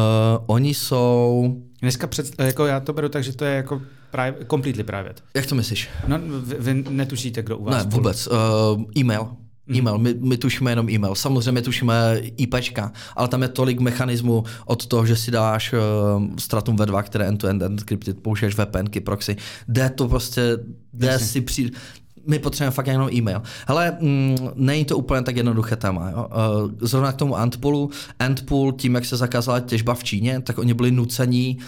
[0.46, 1.56] oni jsou...
[1.82, 5.22] Dneska před, jako já to beru tak, že to je jako private, completely private.
[5.34, 5.88] Jak to myslíš?
[6.06, 8.26] No, vy, vy netušíte, kdo u vás Ne, vůbec.
[8.26, 8.34] Uh,
[8.98, 9.28] e-mail.
[9.70, 9.78] Mhm.
[9.78, 11.14] E-mail, my, my tušíme jenom e-mail.
[11.14, 15.78] Samozřejmě tušíme IPčka, ale tam je tolik mechanismů od toho, že si dáš uh,
[16.38, 19.36] Stratum V2, které end-to-end encrypted, použiješ VPNky, proxy,
[19.68, 20.58] jde to prostě,
[20.92, 21.76] jde si přijít
[22.26, 23.42] my potřebujeme fakt jenom e-mail.
[23.66, 26.10] Hele, mm, není to úplně tak jednoduché téma.
[26.10, 26.26] Jo?
[26.26, 30.74] Uh, zrovna k tomu Antpoolu, Antpool tím, jak se zakázala těžba v Číně, tak oni
[30.74, 31.58] byli nucení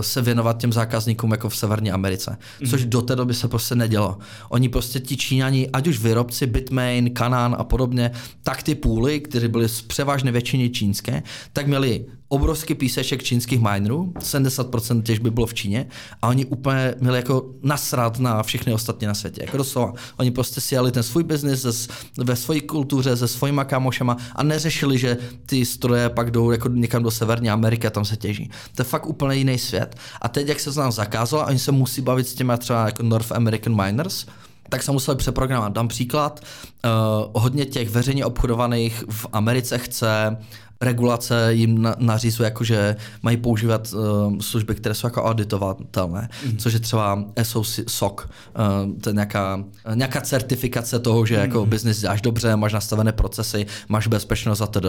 [0.00, 2.70] se věnovat těm zákazníkům jako v Severní Americe, mm.
[2.70, 4.18] což do té doby se prostě nedělo.
[4.48, 8.10] Oni prostě ti Číňani, ať už výrobci Bitmain, Kanan a podobně,
[8.42, 11.22] tak ty půly, které byly z převážné většiny čínské,
[11.52, 15.86] tak měli obrovský píseček čínských minerů, 70% těžby bylo v Číně
[16.22, 19.42] a oni úplně měli jako nasrat na všechny ostatní na světě.
[19.42, 19.92] Jako doslova.
[20.16, 24.98] Oni prostě si jeli ten svůj biznis ve své kultuře, se svojima kámošema a neřešili,
[24.98, 28.50] že ty stroje pak jdou jako někam do Severní Ameriky a tam se těží.
[28.74, 29.96] To je fakt úplně jiný svět.
[30.22, 33.02] A teď, jak se z nás zakázalo, oni se musí bavit s těmi třeba jako
[33.02, 34.26] North American miners,
[34.68, 35.72] tak se museli přeprogramovat.
[35.72, 36.40] Dám příklad,
[36.84, 40.36] uh, hodně těch veřejně obchodovaných v Americe chce
[40.80, 46.56] regulace jim na, nařizuje, jako že mají používat uh, služby, které jsou jako auditovatelné, mm.
[46.56, 49.64] což je třeba SOC, SOC, uh, to je nějaká,
[49.94, 51.40] nějaká certifikace toho, že mm.
[51.40, 51.70] jako mhm.
[51.70, 54.86] business děláš dobře, máš nastavené procesy, máš bezpečnost a td.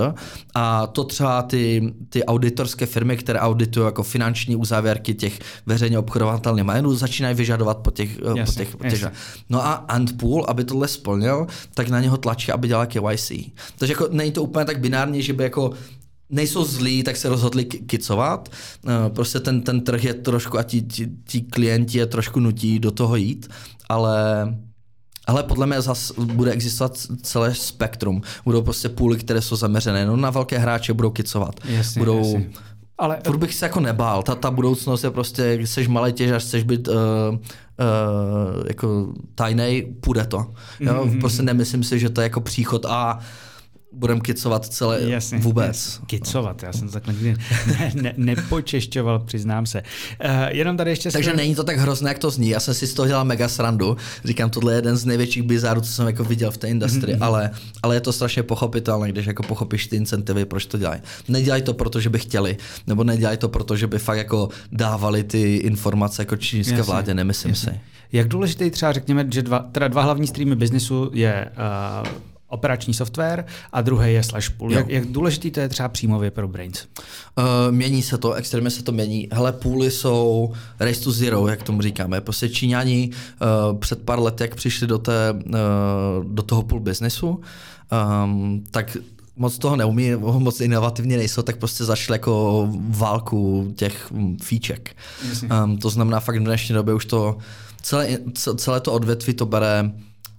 [0.55, 6.63] A to třeba ty, ty auditorské firmy, které auditují jako finanční uzávěrky těch veřejně obchodovatelných
[6.63, 9.11] majetů, začínají vyžadovat po těch, jasně, po těch, po těch
[9.49, 13.31] No a Antpool, aby tohle splnil, tak na něho tlačí, aby dělal KYC.
[13.77, 15.71] Takže jako není to úplně tak binární, že by jako
[16.31, 18.49] nejsou zlí, tak se rozhodli kicovat.
[18.87, 22.79] Eh, prostě ten, ten trh je trošku a ti, ti, ti klienti je trošku nutí
[22.79, 23.49] do toho jít,
[23.89, 24.47] ale
[25.27, 28.21] ale podle mě zase bude existovat celé spektrum.
[28.45, 31.59] Budou prostě půly, které jsou zaměřené jenom na velké hráče, budou kicovat.
[31.65, 32.49] Jasně, budou, jasně.
[32.97, 34.23] Ale furt bych se jako nebál.
[34.23, 37.37] Ta, ta budoucnost je prostě, když jsi malý těžař, chceš být uh, uh,
[38.67, 40.37] jako tajnej, půjde to.
[40.79, 40.93] Jo?
[40.93, 41.19] Mm-hmm.
[41.19, 43.19] Prostě nemyslím si, že to je jako příchod a
[43.93, 45.67] budem kicovat celé jasně, vůbec.
[45.67, 46.05] Jasně.
[46.05, 47.35] Kicovat, já jsem to takhle nikdy
[47.67, 49.83] ne, ne, nepočešťoval, přiznám se.
[50.25, 51.11] Uh, jenom tady ještě...
[51.11, 52.49] Takže není to tak hrozné, jak to zní.
[52.49, 53.97] Já jsem si z toho dělal mega srandu.
[54.25, 57.25] Říkám, tohle je jeden z největších bizarů, co jsem jako viděl v té industrii, mm-hmm.
[57.25, 57.51] ale,
[57.83, 61.01] ale je to strašně pochopitelné, když jako pochopíš ty incentivy, proč to dělají.
[61.27, 66.21] Nedělají to, protože by chtěli, nebo nedělají to, protože by fakt jako dávali ty informace
[66.21, 67.71] jako čínské jasně, vládě, nemyslím jasně.
[67.71, 67.79] si.
[68.11, 71.49] Jak důležitý třeba řekněme, že dva, teda dva hlavní streamy biznesu je
[72.03, 74.71] uh, operační software a druhý je slash pool.
[74.71, 76.87] Jak, jak důležitý to je třeba příjmově pro Brains?
[77.37, 79.27] Uh, mění se to, extrémně se to mění.
[79.31, 82.21] Hele, pooly jsou race to zero, jak tomu říkáme.
[82.21, 83.09] Prostě Číňani
[83.71, 85.53] uh, před pár lety, jak přišli do, té, uh,
[86.25, 87.41] do toho pool businessu,
[88.23, 88.97] um, tak
[89.35, 94.95] moc toho neumí, moc inovativně nejsou, tak prostě začali jako válku těch fíček.
[95.63, 97.37] Um, to znamená fakt v dnešní době už to
[97.81, 98.17] celé,
[98.55, 99.91] celé to odvětví to bere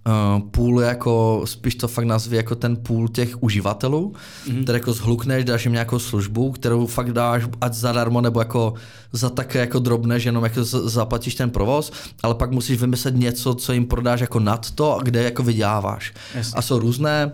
[0.07, 4.13] uh, půl jako, spíš to fakt nazví jako ten půl těch uživatelů,
[4.47, 4.63] mm-hmm.
[4.63, 8.75] který jako zhlukneš, dáš jim nějakou službu, kterou fakt dáš ať zadarmo, nebo jako
[9.13, 13.55] za také jako drobné, že jenom jako zaplatíš ten provoz, ale pak musíš vymyslet něco,
[13.55, 16.15] co jim prodáš jako nad to, kde jako vyděláváš.
[16.35, 16.59] Jasně.
[16.59, 17.33] A jsou různé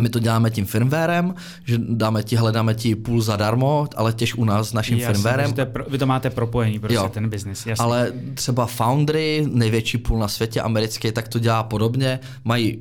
[0.00, 4.44] my to děláme tím firmwarem, že dáme ti, hledáme ti půl zadarmo, ale těž u
[4.44, 5.52] nás s naším Jasně, firmwarem.
[5.52, 7.08] To pro, vy to máte propojení, prostě jo.
[7.08, 7.66] ten biznis.
[7.78, 12.20] Ale třeba Foundry, největší půl na světě americký, tak to dělá podobně.
[12.44, 12.78] Mají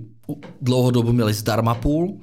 [0.61, 2.17] dlouhodobu měli zdarma půl,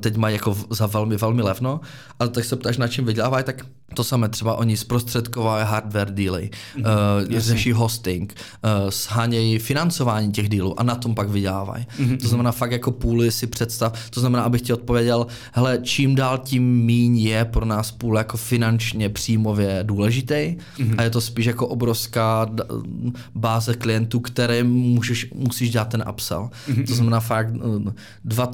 [0.00, 1.80] teď mají jako za velmi, velmi levno,
[2.18, 6.50] ale tak se ptáš, na čím vydělávají, tak To samé třeba oni zprostředkovají hardware dealy,
[6.76, 11.86] mm, uh, řeší hosting, uh, shánějí financování těch dealů a na tom pak vydělávají.
[11.98, 16.14] Mm, to znamená fakt jako půly si představ, to znamená, abych ti odpověděl, hele, čím
[16.14, 20.94] dál tím míň je pro nás půl jako finančně příjmově důležitý mm.
[20.98, 22.48] a je to spíš jako obrovská
[23.34, 26.50] báze klientů, které můžeš, musíš dělat ten upsell.
[26.68, 26.84] Mm.
[26.84, 27.52] To znamená fakt
[28.24, 28.50] dva,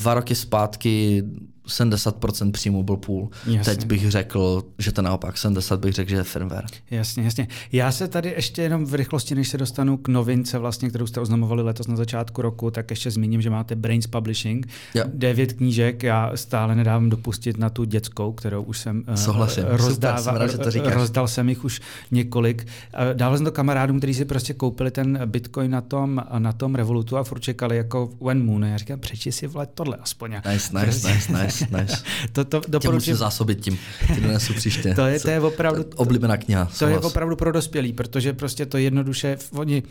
[0.00, 1.22] dva roky zpátky
[1.70, 3.30] 70% příjmu byl půl.
[3.46, 3.74] Jasně.
[3.74, 6.64] Teď bych řekl, že to naopak, 70 bych řekl, že je firmware.
[6.90, 7.48] Jasně, jasně.
[7.72, 11.20] Já se tady ještě jenom v rychlosti, než se dostanu k novince, vlastně, kterou jste
[11.20, 15.04] oznamovali letos na začátku roku, tak ještě zmíním, že máte Brains Publishing, jo.
[15.14, 19.64] devět knížek, já stále nedávám dopustit na tu dětskou, kterou už jsem eh, Souhlasím.
[19.68, 21.80] rozdával, Super, jsem rád, že to rozdal jsem jich už
[22.10, 22.66] několik.
[23.12, 27.16] Dával jsem to kamarádům, kteří si prostě koupili ten Bitcoin na tom, na tom Revolutu
[27.16, 28.64] a furt čekali jako when moon.
[28.64, 30.30] Já říkám, přeči si vle tohle aspoň.
[30.52, 31.96] Nice, nice, nice, nice nice.
[32.32, 33.12] to, to doporučím.
[33.12, 33.78] Tě zásobit tím,
[34.14, 34.94] ty donesu příště.
[34.94, 35.84] to je, to je opravdu...
[35.96, 36.70] Oblíbená kniha.
[36.78, 39.82] To je opravdu pro dospělý, protože prostě to jednoduše, oni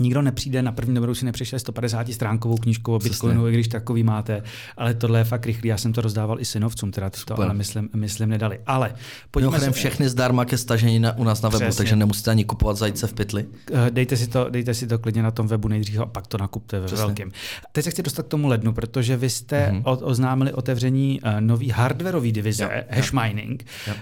[0.00, 4.02] Nikdo nepřijde na první dobrou si nepřišel 150 stránkovou knížku o Bitcoinu, i když takový
[4.02, 4.42] máte,
[4.76, 5.68] ale tohle je fakt rychlý.
[5.68, 8.60] Já jsem to rozdával i synovcům, teda ty to ale myslím, myslím nedali.
[8.66, 8.94] Ale
[9.30, 9.70] pojďme se...
[9.70, 11.78] všechny zdarma ke stažení na, u nás na webu, Přesně.
[11.78, 13.46] takže nemusíte ani kupovat zajíce v pytli.
[13.72, 16.38] Eh, dejte si, to, dejte si to klidně na tom webu nejdřív a pak to
[16.38, 17.04] nakupte ve Přesně.
[17.04, 17.30] velkém.
[17.72, 19.82] Teď se chci dostat k tomu lednu, protože vy jste mm-hmm.
[20.02, 23.20] oznámili otevření uh, nový hardwareový divize, jo, hash jo.
[23.20, 23.94] mining, jo.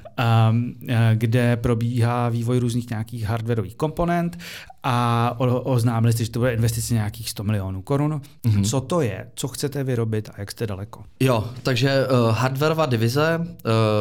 [0.50, 0.74] Um,
[1.14, 4.38] kde probíhá vývoj různých nějakých hardwareových komponent
[4.84, 8.20] a oznámili jste, že to bude investice nějakých 100 milionů korun.
[8.44, 8.64] Mm-hmm.
[8.64, 9.26] Co to je?
[9.34, 11.04] Co chcete vyrobit a jak jste daleko?
[11.20, 13.46] Jo, takže uh, hardwareová divize, uh,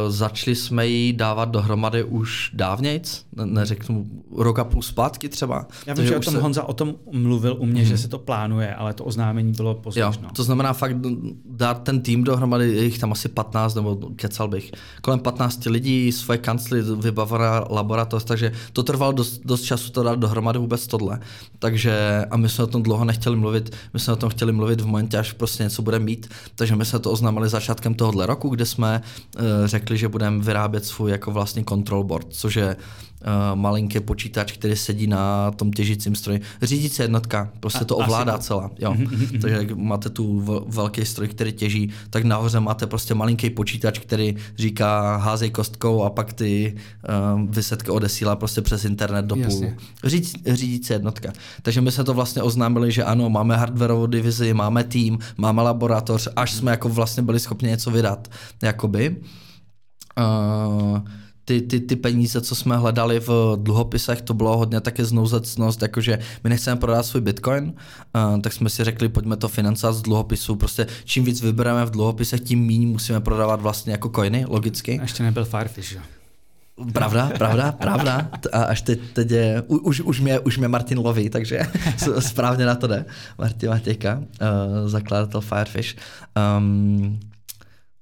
[0.07, 5.67] začali jsme ji dávat dohromady už dávnějc, ne, neřeknu rok a půl zpátky třeba.
[5.85, 6.39] Já vím, že o tom se...
[6.39, 7.87] Honza o tom mluvil u mě, mm-hmm.
[7.87, 10.01] že se to plánuje, ale to oznámení bylo později.
[10.01, 10.95] Jo, to znamená fakt
[11.45, 16.11] dát ten tým dohromady, je jich tam asi 15, nebo kecal bych, kolem 15 lidí,
[16.11, 21.19] svoje kancly, vybavená laboratoř, takže to trvalo dost, dost času to dát dohromady vůbec tohle.
[21.59, 24.81] Takže a my jsme o tom dlouho nechtěli mluvit, my jsme o tom chtěli mluvit
[24.81, 28.49] v momentě, až prostě něco bude mít, takže my jsme to oznámili začátkem tohohle roku,
[28.49, 33.59] kde jsme uh, řekli, že budeme vyrábět svůj jako vlastní control board, což je uh,
[33.59, 36.41] malinký počítač, který sedí na tom těžícím stroji.
[36.61, 38.47] Řídící jednotka, prostě a, to ovládá asi.
[38.47, 38.71] celá.
[38.79, 38.95] Jo.
[39.41, 44.35] Takže jak máte tu velký stroj, který těží, tak nahoře máte prostě malinký počítač, který
[44.57, 46.75] říká házej kostkou a pak ty
[47.35, 49.73] um, vysetky odesílá prostě přes internet do půl.
[50.03, 51.33] Řídící, řídící jednotka.
[51.61, 56.27] Takže my jsme to vlastně oznámili, že ano, máme hardwareovou divizi, máme tým, máme laboratoř,
[56.35, 58.27] až jsme jako vlastně byli schopni něco vydat.
[58.63, 59.15] Jakoby.
[60.19, 60.99] Uh,
[61.45, 66.19] ty, ty, ty peníze, co jsme hledali v dluhopisech, to bylo hodně také znouzecnost, jakože
[66.43, 67.73] my nechceme prodat svůj bitcoin,
[68.33, 70.55] uh, tak jsme si řekli, pojďme to financovat z dluhopisů.
[70.55, 74.99] Prostě čím víc vybereme v dluhopisech, tím méně musíme prodávat vlastně jako coiny, logicky.
[74.99, 76.01] A ještě nebyl Firefish, jo?
[76.93, 78.29] Pravda, pravda, pravda.
[78.51, 81.59] A až teď, teď je, už, už, mě, už mě Martin loví, takže
[82.19, 83.05] správně na to jde.
[83.37, 85.95] Martin Matějka, uh, zakladatel Firefish.
[86.57, 87.19] Um,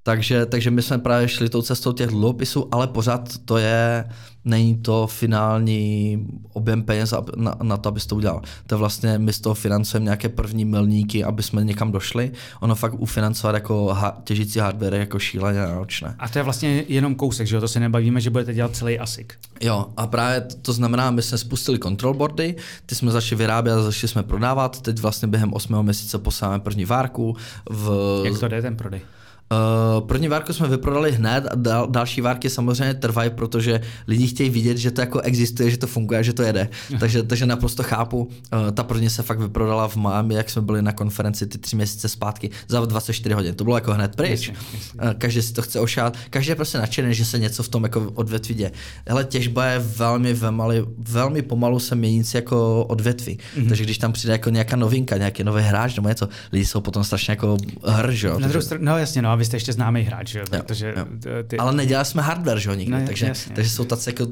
[0.04, 4.10] takže, takže my jsme právě šli tou cestou těch dluhopisů, ale pořád to je,
[4.46, 6.18] není to finální
[6.54, 8.42] objem peněz na, na to, abys to udělal.
[8.68, 12.32] To je vlastně, my z toho financujeme nějaké první milníky, aby jsme někam došli.
[12.60, 16.16] Ono fakt ufinancovat jako ha, těžící hardware jako šíleně náročné.
[16.20, 17.62] A to je vlastně jenom kousek, že jo?
[17.62, 19.28] To se nebavíme, že budete dělat celý ASIC.
[19.62, 23.74] Jo, a právě to, to znamená, my jsme spustili control boardy, ty jsme začali vyrábět
[23.74, 24.82] a začali jsme prodávat.
[24.82, 27.36] Teď vlastně během 8 měsíce posláme první várku.
[27.70, 28.22] V...
[28.26, 29.02] Jak to jde ten prodej?
[29.52, 34.50] Uh, první várku jsme vyprodali hned a dal, další várky samozřejmě trvají, protože lidi chtějí
[34.50, 36.70] vidět, že to jako existuje, že to funguje, že to jede.
[37.00, 38.20] takže, takže naprosto chápu.
[38.20, 41.76] Uh, ta první se fakt vyprodala v Miami, jak jsme byli na konferenci ty tři
[41.76, 43.56] měsíce zpátky za 24 hodin.
[43.56, 44.48] To bylo jako hned pryč.
[44.48, 45.02] Jasně, jasně.
[45.02, 47.84] Uh, každý si to chce ošát, každý je prostě nadšený, že se něco v tom
[47.84, 48.72] jako odvětví děje.
[49.10, 53.38] Ale těžba je velmi, velmi, velmi pomalu se měnící jako odvětví.
[53.38, 53.68] Mm-hmm.
[53.68, 57.04] Takže když tam přijde jako nějaká novinka, nějaký nový hráč nebo něco, lidi jsou potom
[57.04, 58.24] strašně jako hrž.
[58.24, 60.44] Na druhou stranu, no jasně, no, vy jste ještě známý hráč, jo?
[60.50, 61.06] Protože jo.
[61.48, 61.58] Ty...
[61.58, 64.28] Ale nedělali jsme hardware, že jo, nikdy, no, takže, jasně, takže jsou taci jako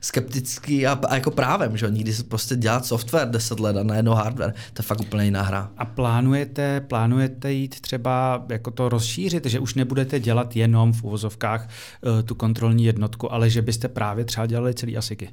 [0.00, 3.82] skeptický a, a jako právem, že jo, nikdy se prostě dělat software 10 let a
[3.82, 5.70] najednou hardware, to je fakt úplně jiná hra.
[5.78, 11.68] A plánujete, plánujete jít třeba jako to rozšířit, že už nebudete dělat jenom v uvozovkách
[11.68, 15.28] uh, tu kontrolní jednotku, ale že byste právě třeba dělali celý ASICy?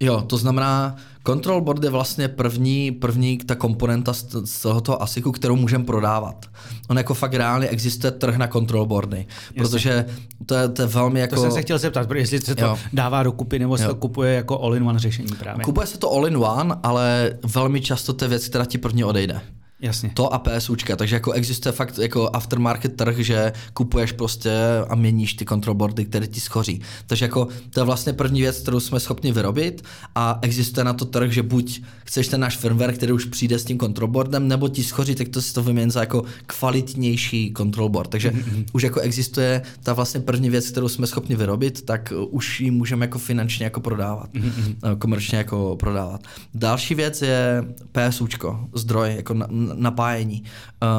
[0.00, 5.32] Jo, to znamená, control board je vlastně první, první ta komponenta z, z tohoto ASICu,
[5.32, 6.46] kterou můžeme prodávat.
[6.88, 10.06] On jako fakt reálně existuje trh na control boardy, protože
[10.46, 11.34] to je, to je velmi jako...
[11.34, 12.78] To jsem se chtěl zeptat, jestli se to jo.
[12.92, 13.88] dává do kupy, nebo se jo.
[13.88, 15.64] to kupuje jako all-in-one řešení právě.
[15.64, 19.40] Kupuje se to all-in-one, ale velmi často to je věc, která ti prvně odejde.
[19.82, 20.10] Jasně.
[20.14, 24.50] To a PSUčka, takže jako existuje fakt jako aftermarket trh, že kupuješ prostě
[24.88, 26.80] a měníš ty control boardy, které ti schoří.
[27.06, 31.04] Takže jako to je vlastně první věc, kterou jsme schopni vyrobit a existuje na to
[31.04, 34.68] trh, že buď chceš ten náš firmware, který už přijde s tím control boardem, nebo
[34.68, 38.10] ti schoří, tak to si to vymění za jako kvalitnější control board.
[38.10, 38.64] Takže mm-hmm.
[38.72, 43.04] už jako existuje ta vlastně první věc, kterou jsme schopni vyrobit, tak už ji můžeme
[43.04, 44.98] jako finančně jako prodávat, mm-hmm.
[44.98, 46.20] komerčně jako prodávat.
[46.54, 50.42] Další věc je PSUčko, zdroj, jako na, napájení.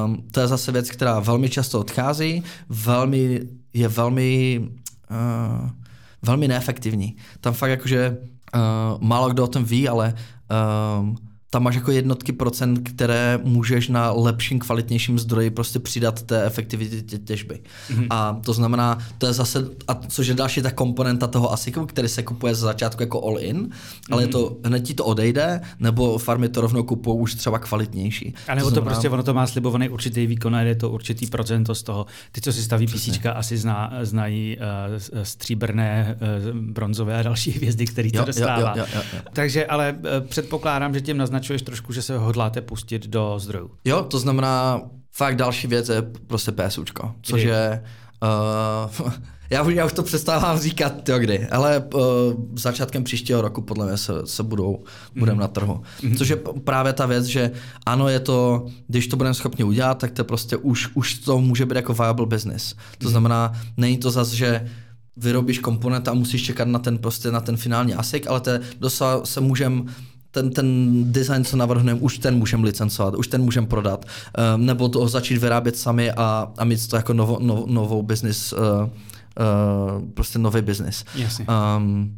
[0.06, 3.42] Um, to je zase věc, která velmi často odchází, velmi,
[3.74, 4.62] je velmi,
[5.12, 5.70] uh,
[6.22, 7.16] velmi neefektivní.
[7.42, 8.18] Tam fakt jakože
[8.56, 8.62] uh,
[9.02, 10.14] málo kdo o tom ví, ale
[11.00, 11.18] um,
[11.54, 17.18] tam máš jako jednotky procent, které můžeš na lepším, kvalitnějším zdroji prostě přidat té efektivitě
[17.18, 17.60] těžby.
[17.90, 18.08] Mm-hmm.
[18.10, 22.08] A to znamená, to je zase, a což je další ta komponenta toho ASICu, který
[22.08, 23.70] se kupuje z začátku jako all-in,
[24.12, 24.26] ale mm-hmm.
[24.26, 28.34] je to, hned ti to odejde, nebo farmy to rovnou kupují už třeba kvalitnější.
[28.48, 30.90] A nebo to, znamená, to prostě, ono to má slibovaný určitý výkon a je to
[30.90, 32.06] určitý procento z toho.
[32.32, 36.18] Ty, co si staví PC, asi zná, znají uh, stříbrné,
[36.52, 38.74] uh, bronzové a další hvězdy, které to dostává.
[38.78, 39.22] Jo, jo, jo, jo, jo.
[39.34, 43.72] Takže ale uh, předpokládám, že tím naznačuje naznačuješ trošku, že se hodláte pustit do zdrojů.
[43.86, 47.52] Jo, to znamená, fakt další věc je prostě PSUčko, což kdy?
[47.52, 47.84] je...
[49.04, 49.12] Uh,
[49.50, 52.02] já, už, já už to přestávám říkat, jo, kdy, ale uh,
[52.56, 54.84] začátkem příštího roku podle mě se, se budou,
[55.16, 55.42] budeme mm.
[55.42, 55.82] na trhu.
[56.04, 56.16] Mm.
[56.16, 57.52] Což je právě ta věc, že
[57.86, 61.66] ano, je to, když to budeme schopni udělat, tak to prostě už, už to může
[61.66, 62.76] být jako viable business.
[62.98, 63.12] To mm.
[63.12, 64.70] znamená, není to zas, že
[65.18, 69.22] vyrobíš komponent a musíš čekat na ten prostě na ten finální ASIC, ale to dosa
[69.24, 69.84] se můžeme
[70.34, 70.68] ten, ten
[71.12, 74.06] design, co navrhneme, už ten můžeme licencovat, už ten můžeme prodat,
[74.56, 78.54] um, nebo to začít vyrábět sami a, a mít to jako novo, no, novou business,
[78.54, 78.90] uh, uh,
[80.14, 81.06] prostě nový business.
[81.16, 81.46] Jasně.
[81.78, 82.16] Um,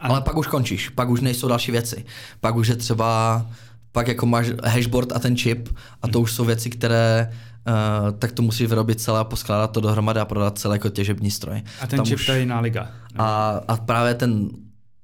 [0.00, 2.04] ale pak už končíš, pak už nejsou další věci.
[2.40, 3.46] Pak už je třeba,
[3.92, 5.68] pak jako máš hashboard a ten chip
[6.02, 7.30] a to už jsou věci, které
[7.68, 11.30] Uh, tak to musíš vyrobit celé a poskládat to dohromady a prodat celé jako těžební
[11.30, 11.62] stroj.
[11.80, 12.26] A ten Tam čip už...
[12.26, 12.90] to je jiná liga.
[13.18, 14.48] A, a právě ten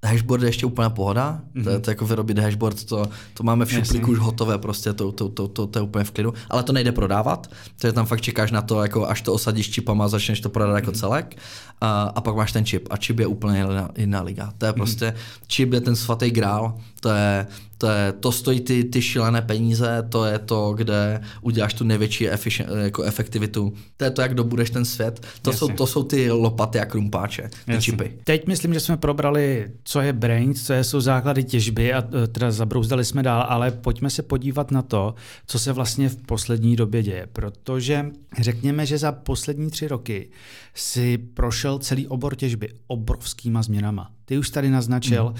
[0.05, 1.65] Hashboard je ještě úplná pohoda, mm-hmm.
[1.65, 1.83] to, je, mhm.
[1.83, 5.49] to jako vyrobit hashboard, to, to máme v šuplíku už hotové, prostě to, to, to,
[5.49, 8.63] to, to, je úplně v klidu, ale to nejde prodávat, takže tam fakt čekáš na
[8.63, 10.75] to, jako až to osadíš čipama, začneš to prodat mm-hmm.
[10.75, 11.01] jako mhm.
[11.01, 11.37] celek
[11.81, 14.73] a, a pak máš ten čip a čip je úplně jiná, jiná liga, to je
[14.73, 14.77] mm-hmm.
[14.77, 15.15] prostě,
[15.47, 17.47] čip je ten svatý grál, to je,
[17.85, 22.29] to, je, to stojí ty, ty šílené peníze, to je to, kde uděláš tu největší
[22.29, 23.73] efficient, jako efektivitu.
[23.97, 25.27] To je to, jak dobudeš ten svět.
[25.43, 28.19] To, jsou, to jsou ty lopaty a krumpáče, ty čipy.
[28.25, 32.51] Teď myslím, že jsme probrali, co je brains, co jsou základy těžby a e, teda
[32.51, 35.15] zabrouzdali jsme dál, ale pojďme se podívat na to,
[35.47, 38.07] co se vlastně v poslední době děje, protože
[38.41, 40.31] řekněme, že za poslední tři roky
[40.75, 44.11] si prošel celý obor těžby obrovskýma změnama.
[44.25, 45.35] Ty už tady naznačil, mm.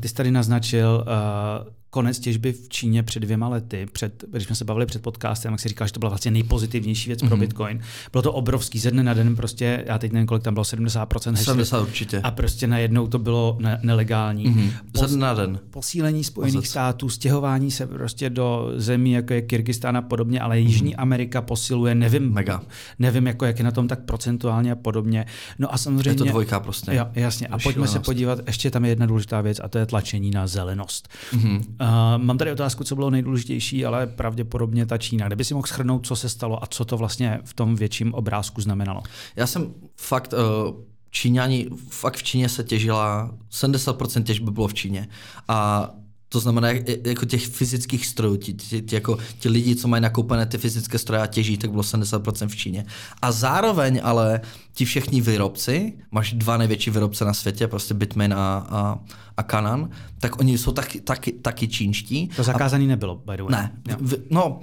[0.00, 4.56] Ty jsi tady naznačil uh, konec těžby v Číně před dvěma lety, před, když jsme
[4.56, 7.26] se bavili před podcastem, jak si říkal, že to byla vlastně nejpozitivnější věc mm-hmm.
[7.26, 7.40] pro mhm.
[7.40, 7.80] Bitcoin.
[8.12, 11.34] Bylo to obrovský, ze dne na den prostě, já teď nevím, kolik tam bylo, 70%.
[11.34, 12.20] 70 určitě.
[12.20, 14.46] A prostě najednou to bylo ne- nelegální.
[14.46, 14.70] Mm-hmm.
[14.92, 15.60] Pos- ze dne na den.
[15.70, 16.70] Posílení Spojených Posledc.
[16.70, 21.02] států, stěhování se prostě do zemí, jako je Kyrgyzstán a podobně, ale Jižní mm-hmm.
[21.02, 22.62] Amerika posiluje, nevím, Mega.
[22.98, 25.26] nevím, jako jak je na tom tak procentuálně a podobně.
[25.58, 26.10] No a samozřejmě...
[26.10, 26.94] Je to dvojka prostě.
[26.94, 27.46] Jo, jasně.
[27.46, 30.46] A pojďme se podívat, ještě tam je jedna důležitá věc a to je tlačení na
[30.46, 31.08] zelenost.
[31.32, 31.62] Mm-hmm.
[31.80, 35.26] Uh, mám tady otázku, co bylo nejdůležitější, ale pravděpodobně ta Čína.
[35.26, 38.60] Kdyby si mohl schrnout, co se stalo a co to vlastně v tom větším obrázku
[38.60, 39.02] znamenalo?
[39.36, 40.88] Já jsem fakt uh...
[41.10, 45.08] Číňani, fakt v Číně se těžila, 70% těžby bylo v Číně.
[45.48, 45.90] A
[46.28, 46.68] to znamená,
[47.04, 50.98] jako těch fyzických strojů, ti, ti, ti, jako, ti lidi, co mají nakoupené ty fyzické
[50.98, 52.86] stroje a těží, tak bylo 70% v Číně.
[53.22, 54.40] A zároveň ale
[54.72, 58.98] ti všichni výrobci, máš dva největší výrobce na světě, prostě Bitmain a, a,
[59.36, 62.28] a Canon, tak oni jsou taky, taky, taky čínští.
[62.36, 63.50] To zakázaný a, nebylo, by the way.
[63.50, 64.60] Ne, v, no,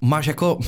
[0.00, 0.58] máš jako,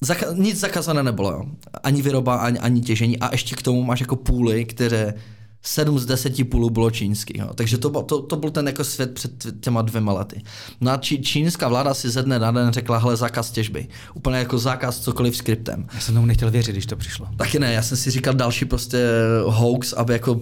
[0.00, 1.44] zaka, nic zakázané nebylo, jo.
[1.82, 5.14] ani výroba, ani, ani těžení a ještě k tomu máš jako půly, které
[5.62, 7.38] 7 z 10 půlů bylo čínský.
[7.38, 7.50] Jo.
[7.54, 10.42] Takže to, to, to byl ten jako svět před těma dvěma lety.
[10.80, 13.88] No a či, čínská vláda si ze dne na den řekla, hele, zákaz těžby.
[14.14, 15.86] Úplně jako zákaz cokoliv skriptem.
[15.94, 17.28] Já jsem tomu nechtěl věřit, když to přišlo.
[17.36, 19.06] Taky ne, já jsem si říkal další prostě
[19.44, 20.40] hoax, aby jako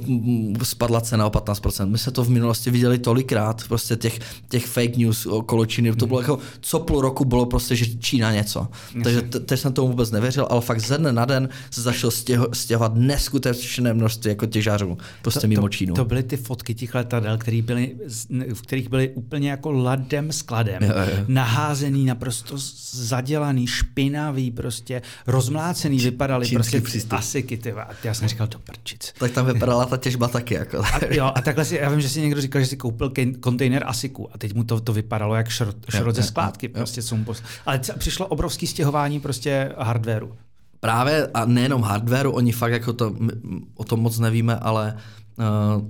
[0.63, 1.87] spadla cena o 15%.
[1.87, 5.95] My jsme to v minulosti viděli tolikrát, prostě těch, těch fake news okolo Číny.
[5.95, 8.69] To bylo jako, co půl roku bylo prostě, že Čína něco.
[9.03, 12.11] Takže teď jsem tomu vůbec nevěřil, ale fakt ze dne na den se začalo
[12.53, 15.95] stěhovat neskutečné množství jako těžařů prostě to, mimo to, Čínu.
[15.95, 17.97] To byly ty fotky těch letadel, který byly,
[18.55, 21.25] v kterých byly úplně jako ladem skladem, Jo, jo.
[21.29, 22.55] naházený, naprosto
[22.93, 27.13] zadělaný, špinavý, prostě rozmlácený, vypadaly čínský prostě přístup.
[27.13, 27.73] asiky, ty.
[27.73, 29.13] A já jsem říkal, do prčic.
[29.19, 30.55] Tak tam vypadala ta těžba taky.
[30.55, 30.79] Jako.
[30.79, 33.85] A, jo, a takhle si, já vím, že si někdo říkal, že si koupil kontejner
[33.87, 36.67] asiku a teď mu to, to vypadalo jak šrot, šrot ze jo, skládky.
[36.67, 36.73] jo.
[36.75, 37.43] Prostě, mu pos...
[37.67, 40.33] Ale přišlo obrovský stěhování prostě hardwareu.
[40.81, 43.15] Právě a nejenom hardwareu, oni fakt jako to,
[43.75, 44.97] o tom moc nevíme, ale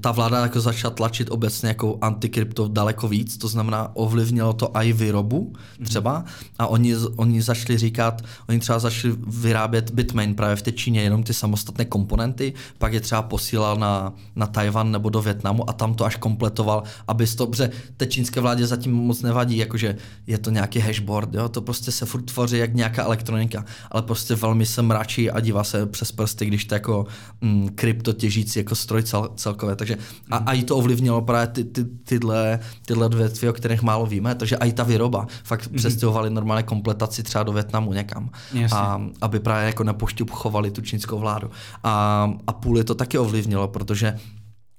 [0.01, 4.93] ta vláda jako začala tlačit obecně jako antikrypto daleko víc, to znamená ovlivnilo to i
[4.93, 5.53] výrobu
[5.85, 6.25] třeba
[6.59, 11.23] a oni, oni začali říkat, oni třeba začali vyrábět Bitmain právě v té Číně, jenom
[11.23, 15.95] ty samostatné komponenty, pak je třeba posílal na, na Tajvan nebo do Větnamu a tam
[15.95, 19.97] to až kompletoval, aby to, protože té čínské vládě zatím moc nevadí, jakože
[20.27, 21.49] je to nějaký hashboard, jo?
[21.49, 25.65] to prostě se furt tvoří jak nějaká elektronika, ale prostě velmi se mračí a dívá
[25.65, 27.07] se přes prsty, když to jako
[27.41, 29.97] mm, krypto těžící jako stroj cel, celkově, takže
[30.31, 34.35] a, a i to ovlivnilo právě ty, ty, tyhle, tyhle odvětví, o kterých málo víme,
[34.35, 35.77] takže i ta výroba, fakt mm-hmm.
[35.77, 38.79] přestěhovali normálně kompletaci třeba do Větnamu někam, Jasně.
[38.79, 41.51] a, aby právě jako nepošťuchovali tu čínskou vládu.
[41.85, 44.19] A, a půl je to taky ovlivnilo, protože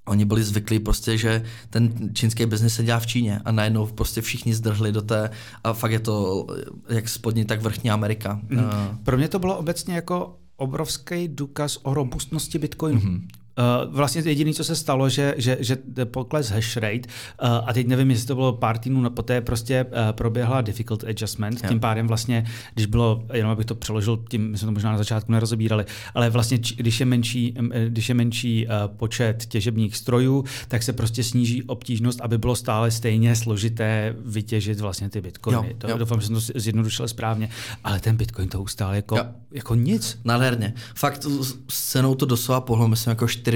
[0.09, 4.21] Oni byli zvyklí prostě, že ten čínský biznis se dělá v Číně a najednou prostě
[4.21, 5.29] všichni zdrhli do té
[5.63, 6.47] a fakt je to
[6.89, 8.39] jak spodní, tak vrchní Amerika.
[8.49, 8.63] Mm.
[9.03, 12.99] Pro mě to bylo obecně jako obrovský důkaz o robustnosti Bitcoinu.
[12.99, 13.21] Mm-hmm.
[13.59, 17.09] Uh, vlastně jediné, co se stalo, že, že, že pokles hash rate,
[17.43, 21.03] uh, a teď nevím, jestli to bylo pár týdnů na poté, prostě uh, proběhla difficult
[21.03, 24.91] adjustment, tím pádem vlastně, když bylo, jenom abych to přeložil, tím my jsme to možná
[24.91, 29.95] na začátku nerozebírali, ale vlastně, když je menší, eh, když je menší uh, počet těžebních
[29.95, 35.67] strojů, tak se prostě sníží obtížnost, aby bylo stále stejně složité vytěžit vlastně ty bitcoiny.
[35.69, 35.97] Jo, to, jo.
[35.97, 37.49] doufám, že jsem to zjednodušil správně,
[37.83, 39.23] ale ten bitcoin to ustál jako, Jo.
[39.51, 40.19] jako nic.
[40.23, 40.73] Nádherně.
[40.95, 43.48] Fakt s s cenou to doslova pohlo, myslím, jako 4%.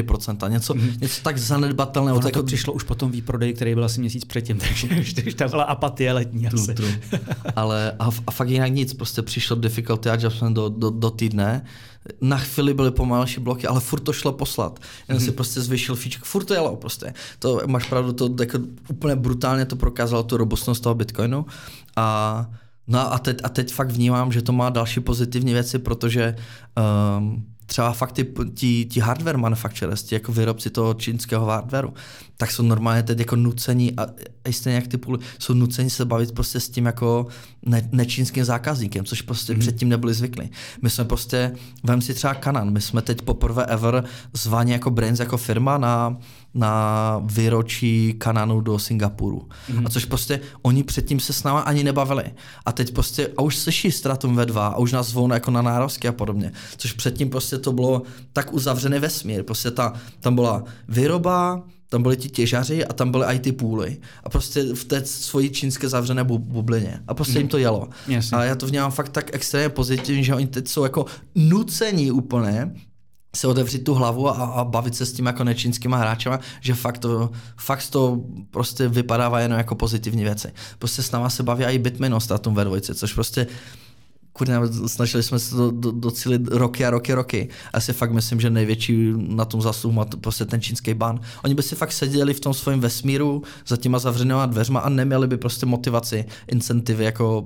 [0.48, 1.02] Něco, mm-hmm.
[1.02, 2.18] něco tak zanedbatelného.
[2.18, 4.88] Ono to to jako přišlo už po tom výprodeji, který byl asi měsíc předtím, takže
[5.28, 6.74] už ta byla apatie letní asi.
[6.74, 7.22] True, true.
[7.56, 11.66] Ale a, a fakt jinak nic, prostě přišlo difficulty adjustment do, do, do týdne,
[12.22, 14.80] na chvíli byly pomalejší bloky, ale furt to šlo poslat.
[15.10, 17.14] Jen si prostě zvyšil fíček, furt to jelo prostě.
[17.40, 21.46] To máš pravdu, to jako úplně brutálně to prokázalo tu robustnost toho Bitcoinu.
[21.96, 22.50] A
[22.88, 26.36] No a teď, a teď fakt vnímám, že to má další pozitivní věci, protože
[27.18, 31.94] um, třeba fakt ty, ti, ti hardware manufacturers, ti jako výrobci toho čínského hardwareu,
[32.38, 34.06] tak jsou normálně teď jako nuceni a,
[34.46, 37.28] a stejně jak ty půly, jsou nuceni se bavit prostě s tím jako
[37.66, 39.60] ne, nečínským zákazníkem, což prostě mm.
[39.60, 40.52] předtím nebyli zvyklí.
[40.82, 44.04] My jsme prostě, vem si třeba Canon, my jsme teď poprvé ever
[44.34, 46.18] zvaní jako Brains jako firma na,
[46.54, 49.50] na výročí Kananu do Singapuru.
[49.70, 49.86] Mm.
[49.86, 52.24] A což prostě oni předtím se s náma ani nebavili.
[52.66, 56.08] A teď prostě, a už slyší Stratum V2 a už nás zvou jako na nárovské
[56.08, 56.52] a podobně.
[56.78, 58.02] Což předtím prostě to bylo
[58.34, 59.44] tak uzavřený vesmír.
[59.44, 63.98] Prostě ta, tam byla výroba, tam byli ti těžaři a tam byly i ty půly.
[64.24, 67.00] A prostě v té svojí čínské zavřené bu- bublině.
[67.08, 67.90] A prostě jim to jelo.
[68.08, 68.38] Jasně.
[68.38, 72.74] A já to vnímám fakt tak extrémně pozitivně, že oni teď jsou jako nucení úplně
[73.36, 76.98] se otevřít tu hlavu a, a bavit se s tím jako nečínskýma hráčema, že fakt
[76.98, 78.22] to, fakt to
[78.52, 80.52] prostě vypadává jenom jako pozitivní věci.
[80.80, 83.48] Prostě s náma se baví i Bitmain o Stratum ve dvojce, což prostě
[84.34, 84.56] kurně,
[84.88, 87.50] snažili jsme se to do, docílit roky a roky, roky.
[87.74, 91.20] A si fakt myslím, že největší na tom zasluhu má prostě ten čínský ban.
[91.44, 95.28] Oni by si fakt seděli v tom svém vesmíru za těma zavřenýma dveřma a neměli
[95.28, 97.46] by prostě motivaci, incentivy jako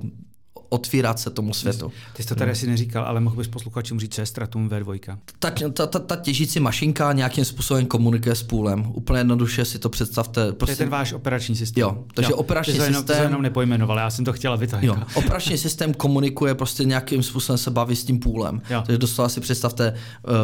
[0.69, 1.91] otvírat se tomu světu.
[2.13, 5.17] Ty jsi to tady asi neříkal, ale mohl bys posluchačům říct, co je Stratum V2.
[5.39, 8.85] Ta, ta, ta, ta těžící mašinka nějakým způsobem komunikuje s půlem.
[8.93, 10.41] Úplně jednoduše si to představte.
[10.41, 11.81] To je Prostě, ten váš operační systém.
[11.81, 14.33] Jo, takže operační ty jsi to jenom, jsi to systém- jenom nepojmenoval, já jsem to
[14.33, 18.19] chtěl, aby to Jo, jako- operační systém komunikuje prostě nějakým způsobem se baví s tím
[18.19, 18.61] půlem.
[18.69, 18.83] Jo.
[18.85, 19.93] Takže doslova si představte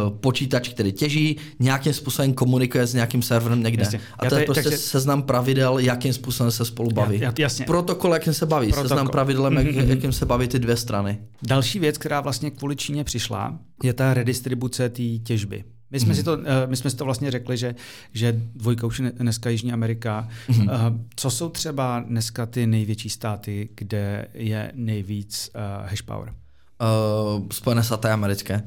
[0.10, 3.84] uh, počítač, který těží, nějakým způsobem komunikuje s nějakým serverem někde.
[3.84, 4.00] Jasně.
[4.20, 7.20] A Já to je prostě takže- seznam pravidel, jakým způsobem se spolu baví.
[7.20, 7.66] Já- jasně.
[7.66, 8.68] Protokol, jakým se baví.
[8.68, 8.90] Protokol.
[8.90, 10.13] Seznam pravidel, jak, Mhm.
[10.14, 11.20] Jakým se baví ty dvě strany.
[11.44, 15.64] Další věc, která vlastně kvůli Číně přišla, je ta redistribuce té těžby.
[15.92, 16.16] My jsme, Mhm.
[16.16, 17.76] si to, eh, my jsme si to vlastně řekli, že,
[18.14, 20.28] že dvojka už je dneska Jižní Amerika.
[20.50, 20.70] Mhm.
[20.70, 20.76] Eh,
[21.16, 26.30] Co jsou třeba dneska ty největší státy, kde je nejvíc uh, hash power?
[26.30, 28.62] Uh, Spojené státy americké.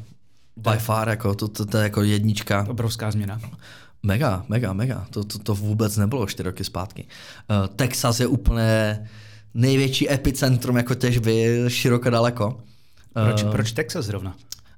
[0.56, 2.66] By far, jako, to, to, to je jako jednička.
[2.68, 3.40] Obrovská změna.
[4.02, 5.06] Mega, mega, mega.
[5.10, 7.04] To, to, to vůbec nebylo čtyři roky zpátky.
[7.50, 9.00] Uh, Texas je úplně
[9.56, 12.60] největší epicentrum jako těžby, široko daleko.
[13.12, 14.34] Proč, Eh, proč Texas zrovna?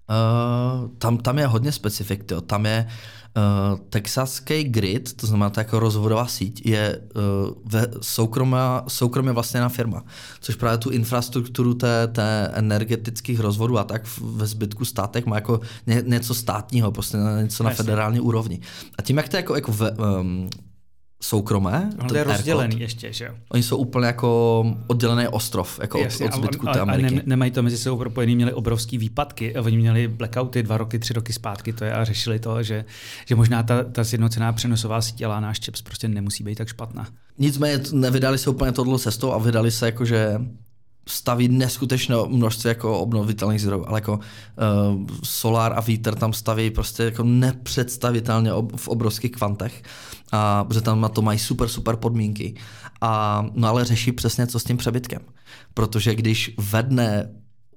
[0.09, 2.41] Uh, tam, tam je hodně specifik, tyjo.
[2.41, 2.87] tam je
[3.37, 7.23] uh, texaský grid, to znamená ta jako rozvodová síť, je uh,
[7.65, 10.05] ve soukromá, soukromě vlastně na firma,
[10.41, 15.61] což právě tu infrastrukturu té, té energetických rozvodů a tak ve zbytku státech má jako
[15.87, 18.61] ně, něco státního, prostě něco na federální úrovni.
[18.99, 20.51] A tím, jak to je jako, jako ve, um,
[21.21, 21.91] soukromé.
[22.09, 23.35] to je rozdělený ještě, že jo?
[23.49, 27.07] Oni jsou úplně jako oddělený ostrov, jako Jasně, od, od zbytku a, té Ameriky.
[27.07, 29.55] A ne, nemají to mezi sebou propojený, měli obrovský výpadky.
[29.55, 32.85] Oni měli blackouty dva roky, tři roky zpátky to je a řešili to, že,
[33.27, 37.09] že možná ta, ta sjednocená přenosová síť a náš čips prostě nemusí být tak špatná.
[37.39, 40.41] Nicméně nevydali se úplně tohle cestou a vydali se jako, že
[41.09, 47.03] staví neskutečné množství jako obnovitelných zdrojů, ale jako uh, solár a vítr tam staví prostě
[47.03, 49.83] jako nepředstavitelně ob, v obrovských kvantech,
[50.33, 52.55] a, protože tam na to mají super, super podmínky.
[53.01, 55.23] A, no ale řeší přesně, co s tím přebytkem.
[55.75, 57.31] Protože když ve dne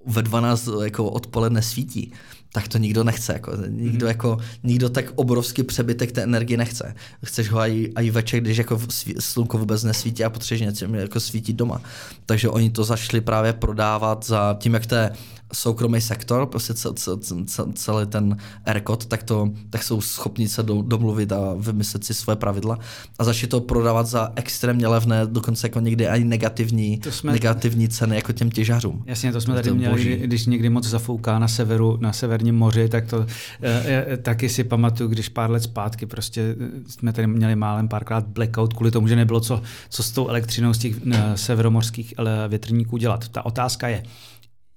[0.06, 2.14] ve 12 jako odpoledne svítí,
[2.54, 3.34] tak to nikdo nechce.
[3.34, 4.08] Jako, nikdo, mm.
[4.08, 6.96] jako, nikdo tak obrovský přebytek té energie nechce.
[7.26, 8.80] Chceš ho i, i večer, když jako
[9.20, 11.82] slunko vůbec nesvítí a potřebuješ něco jako svítit doma.
[12.26, 15.12] Takže oni to začali právě prodávat za tím, jak to je
[15.54, 20.64] soukromý sektor, prostě cel, cel, cel, celý ten ERCOT, tak, to, tak jsou schopni se
[20.64, 22.80] do, domluvit a vymyslet si své pravidla
[23.20, 28.16] a začít to prodávat za extrémně levné, dokonce jako někdy ani negativní, jsme, negativní ceny
[28.16, 29.04] jako těm těžařům.
[29.06, 30.16] Jasně, to jsme tady to měli, boží.
[30.16, 33.26] když někdy moc zafouká na severu, na severním moři, tak to
[33.62, 36.56] e, e, taky si pamatuju, když pár let zpátky prostě
[36.88, 40.74] jsme tady měli málem párkrát blackout kvůli tomu, že nebylo co, co s tou elektřinou
[40.74, 40.96] z těch
[41.36, 42.14] severomorských
[42.48, 43.28] větrníků dělat.
[43.28, 44.04] Ta otázka je,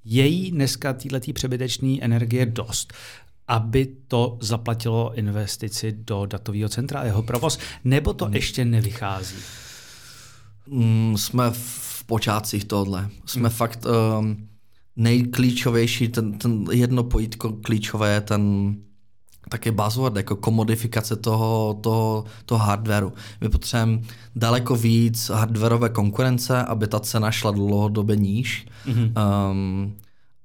[0.04, 2.92] její dneska této přebytečné energie dost,
[3.48, 8.34] aby to zaplatilo investici do datového centra a jeho provoz, nebo to hmm.
[8.34, 9.36] ještě nevychází?
[10.66, 13.10] Mm, jsme v počátcích tohle.
[13.26, 13.56] Jsme hmm.
[13.56, 13.86] fakt
[14.18, 14.48] um,
[14.96, 18.74] nejklíčovější, ten, ten jedno pojítko klíčové je ten
[19.54, 23.12] taky buzzword, jako komodifikace toho, toho, toho hardwareu.
[23.40, 24.02] My potřebujeme
[24.36, 28.66] daleko víc hardwareové konkurence, aby ta cena šla dlouhodobě níž.
[28.86, 29.12] Mm-hmm.
[29.50, 29.94] Um,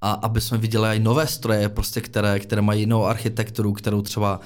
[0.01, 4.39] a aby jsme viděli i nové stroje, prostě, které, které mají jinou architekturu, kterou třeba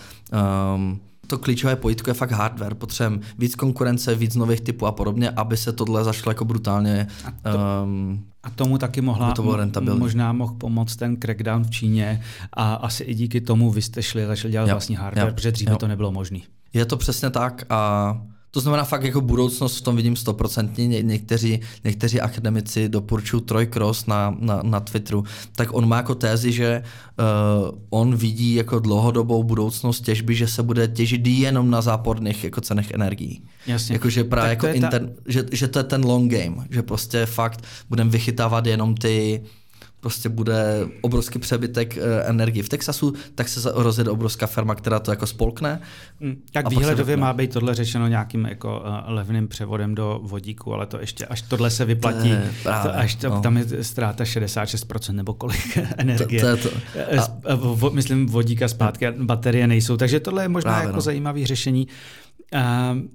[0.75, 0.99] um,
[1.33, 2.75] to klíčové pojítko je fakt hardware.
[2.75, 7.07] Potřebujeme víc konkurence, víc nových typů a podobně, aby se tohle zašlo jako brutálně.
[7.25, 12.21] A, to, um, a tomu taky mohla, to možná mohl pomoct ten crackdown v Číně
[12.53, 15.51] a asi i díky tomu vy jste šli začali dělat jo, vlastní hardware, jo, protože
[15.51, 15.77] dříve jo.
[15.77, 16.39] to nebylo možné.
[16.73, 18.21] Je to přesně tak a
[18.53, 20.87] to znamená fakt jako budoucnost v tom vidím stoprocentně.
[20.87, 25.23] Ně, někteří, někteří akademici doporučují Troy Cross na, na, na Twitteru,
[25.55, 26.83] tak on má jako tézi, že
[27.63, 32.61] uh, on vidí jako dlouhodobou budoucnost těžby, že se bude těžit jenom na záporných jako
[32.61, 33.43] cenech energií.
[33.67, 33.95] Jasně.
[33.95, 35.13] Jako, že, právě jako inter, ta...
[35.25, 39.41] že, že to je ten long game, že prostě fakt budeme vychytávat jenom ty
[40.03, 45.11] prostě bude obrovský přebytek eh, energie v Texasu, tak se rozjede obrovská firma, která to
[45.11, 45.79] jako spolkne.
[46.21, 46.35] Hmm.
[46.51, 50.99] Tak výhledově má být tohle řešeno nějakým jako uh, levným převodem do vodíku, ale to
[50.99, 53.41] ještě, až tohle se vyplatí, to právě, to, až to, no.
[53.41, 56.41] tam je ztráta 66% nebo kolik energie.
[56.41, 56.75] To, to, to.
[56.95, 61.01] Eh, a, vo, myslím vodíka zpátky, baterie nejsou, takže tohle je možná právě, jako no.
[61.01, 61.87] zajímavé řešení.
[62.53, 62.59] Uh,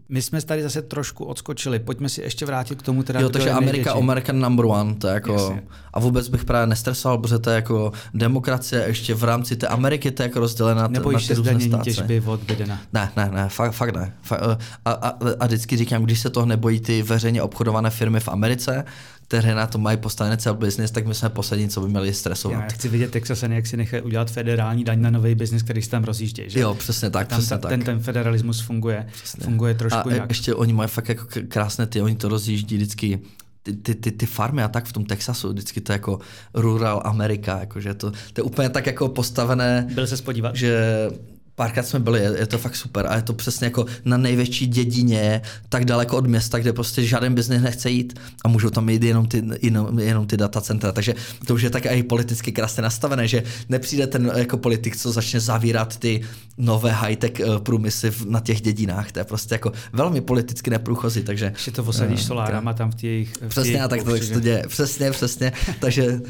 [0.09, 1.79] my jsme tady zase trošku odskočili.
[1.79, 3.93] Pojďme si ještě vrátit k tomu, teda, jo, takže Amerika.
[3.93, 5.59] American number one, to je jako,
[5.93, 10.11] a vůbec bych právě nestresoval, protože to je jako demokracie ještě v rámci té Ameriky,
[10.11, 11.85] to je jako rozdělená Nebo na ty různé stáce.
[11.85, 12.81] těžby od Bidena.
[12.93, 14.13] Ne, ne, ne, fakt, fakt ne.
[14.23, 14.43] Fakt,
[14.85, 18.85] a, a, a, vždycky říkám, když se toho nebojí ty veřejně obchodované firmy v Americe,
[19.29, 22.63] které na to mají postavené celý business, tak my jsme poslední, co by měli stresovat.
[22.63, 25.91] Já chci vidět Texasen, jak si nechají udělat federální daň na nový biznis, který se
[25.91, 26.51] tam rozjíždějí.
[26.51, 26.61] Že?
[26.61, 27.29] Jo, přesně tak.
[27.29, 27.71] Tam přesně ta, tak.
[27.71, 29.45] Ten, ten federalismus funguje, přesně.
[29.45, 30.29] funguje trošku a jinak.
[30.29, 33.21] ještě oni mají fakt jako krásné ty, oni to rozjíždí vždycky
[33.63, 36.19] ty, ty, ty, ty farmy a tak v tom Texasu, vždycky to je jako
[36.55, 39.89] rural Amerika, jakože to, to je úplně tak jako postavené.
[39.95, 40.57] Byl se spodívat?
[40.57, 41.11] Že
[41.59, 44.67] Párkrát jsme byli, je, je to fakt super a je to přesně jako na největší
[44.67, 49.03] dědině, tak daleko od města, kde prostě žádný biznis nechce jít a můžou tam jít
[49.03, 50.93] jenom ty, jenom, jenom ty datacentra.
[50.93, 51.15] Takže
[51.47, 55.41] to už je tak i politicky krásně nastavené, že nepřijde ten jako politik, co začne
[55.41, 56.21] zavírat ty
[56.59, 59.13] nové high-tech uh, průmysly na těch dědinách.
[59.13, 61.23] To je prostě jako velmi politicky neprůchozí.
[61.23, 64.65] Takže, Ještě to posadíš uh, solárama tam v těch Přesně, a tak to, to děje.
[64.69, 65.53] Přesně, přesně.
[65.81, 66.21] takže uh,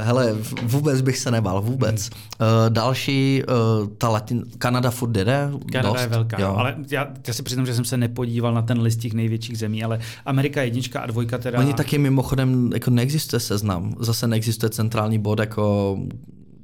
[0.00, 2.10] hele, vůbec bych se nebal, vůbec.
[2.10, 2.48] Hmm.
[2.48, 3.42] Uh, další,
[3.82, 6.00] uh, ta latin, Kanada furt jde Kanada dost.
[6.00, 6.54] je velká, jo.
[6.56, 9.84] ale já, já si přiznám, že jsem se nepodíval na ten list těch největších zemí,
[9.84, 11.58] ale Amerika jednička a dvojka teda...
[11.58, 15.96] Oni taky mimochodem, jako neexistuje seznam, zase neexistuje centrální bod jako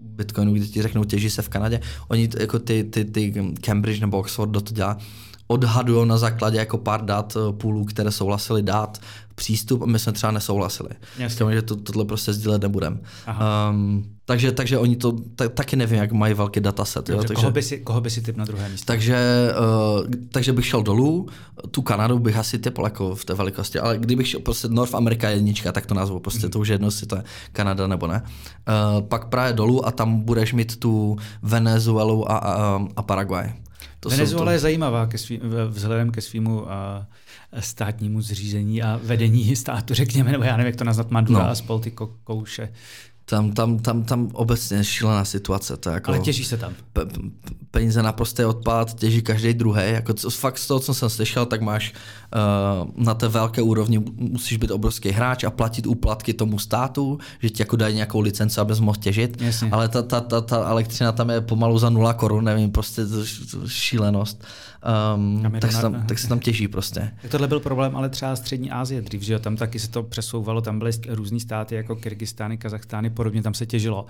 [0.00, 1.80] Bitcoinu, kde ti řeknou těží se v Kanadě.
[2.08, 4.98] Oni jako ty, ty, ty Cambridge nebo Oxford, do to dělá,
[5.46, 8.98] odhadují na základě jako pár dat eh, půlů, které souhlasili dát
[9.36, 10.88] přístup a my jsme třeba nesouhlasili.
[11.18, 13.00] S tím, že to, tohle prostě sdílet nebudem.
[13.70, 17.08] Um, takže, takže oni to t- taky nevím, jak mají velký dataset.
[17.08, 17.16] Jo?
[17.18, 18.86] Takže, koho, by si, koho by si typ na druhé místo?
[18.86, 19.48] Takže,
[19.98, 21.28] uh, takže bych šel dolů,
[21.70, 25.28] tu Kanadu bych asi typl jako v té velikosti, ale kdybych šel prostě North America
[25.28, 26.50] jednička, tak to nazvu, prostě mm.
[26.50, 27.22] to už jedno, jestli to je
[27.52, 28.22] Kanada nebo ne.
[28.22, 33.52] Uh, pak právě dolů a tam budeš mít tu Venezuelu a, a, a Paraguay.
[34.00, 34.50] To Venezuela to...
[34.50, 36.68] je zajímavá ke svý, vzhledem ke svýmu uh,
[37.60, 41.50] státnímu zřízení a vedení státu, řekněme, nebo já nevím, jak to nazvat, Madura no.
[41.50, 41.90] a spol ty
[42.24, 42.68] kouše.
[43.28, 45.76] Tam, tam, tam, tam obecně šílená situace.
[45.76, 46.72] To jako, Ale těží se tam.
[46.92, 47.06] Pe,
[47.70, 49.82] peníze na prosté odpad, těží každý druhý.
[49.84, 53.98] Jako, co, fakt z toho, co jsem slyšel, tak máš uh, na té velké úrovni
[54.16, 58.60] musíš být obrovský hráč a platit úplatky tomu státu, že ti jako dají nějakou licenci,
[58.60, 59.42] abys mohl těžit.
[59.42, 59.70] Jasně.
[59.70, 63.24] Ale ta, ta, ta, ta elektřina tam je pomalu za nula korun, nevím, prostě to,
[63.66, 64.44] šílenost.
[65.14, 67.10] Um, tak, se tam, tak se tam těží prostě.
[67.30, 70.60] Tohle byl problém, ale třeba střední Asie dřív, že jo, tam taky se to přesouvalo,
[70.60, 74.06] tam byly různý státy jako Kyrgyzstány, Kazachstány, podobně tam se těžilo.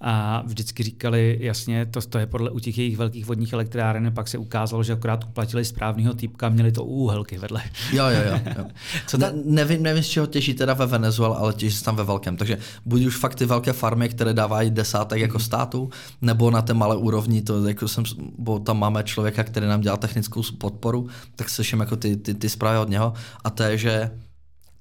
[0.00, 4.28] A vždycky říkali, jasně, to, to je podle u těch jejich velkých vodních elektráren, pak
[4.28, 7.62] se ukázalo, že akorát uplatili správného týpka, měli to úhelky vedle.
[7.92, 8.40] Jo, jo, jo.
[8.58, 8.64] jo.
[9.06, 12.04] Co ne, nevím, nevím, z čeho těží teda ve Venezuela, ale těží se tam ve
[12.04, 12.36] velkém.
[12.36, 15.90] Takže buď už fakt ty velké farmy, které dávají desátek jako státu,
[16.22, 18.04] nebo na té malé úrovni, to jako jsem,
[18.38, 22.48] bo tam máme člověka, který nám dělá technickou podporu, tak slyším jako ty, ty, ty
[22.48, 23.12] zprávy od něho.
[23.44, 24.10] A to je, že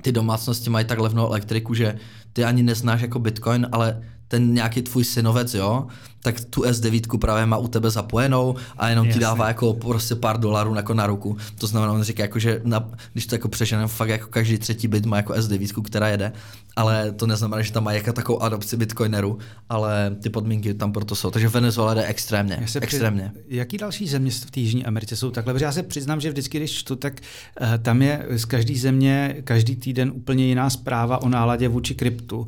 [0.01, 1.97] ty domácnosti mají tak levnou elektriku, že
[2.33, 5.87] ty ani neznáš jako Bitcoin, ale ten nějaký tvůj synovec, jo,
[6.27, 9.19] tak tu S9 právě má u tebe zapojenou a jenom Jasně.
[9.19, 11.37] ti dává jako prostě pár dolarů jako na ruku.
[11.57, 14.87] To znamená, on říká, jako, že na, když to jako přeženem, fakt jako každý třetí
[14.87, 16.31] byt má jako S9, která jede,
[16.75, 19.37] ale to neznamená, že tam má jako takovou adopci bitcoineru,
[19.69, 21.31] ale ty podmínky tam proto jsou.
[21.31, 22.59] Takže Venezuela jde extrémně.
[22.81, 23.31] extrémně.
[23.33, 23.55] Při...
[23.55, 25.53] Jaký další země v té Jižní Americe jsou takhle?
[25.53, 27.13] Protože já se přiznám, že vždycky, když čtu, tak
[27.61, 32.39] uh, tam je z každé země každý týden úplně jiná zpráva o náladě vůči kryptu.
[32.39, 32.47] Uh,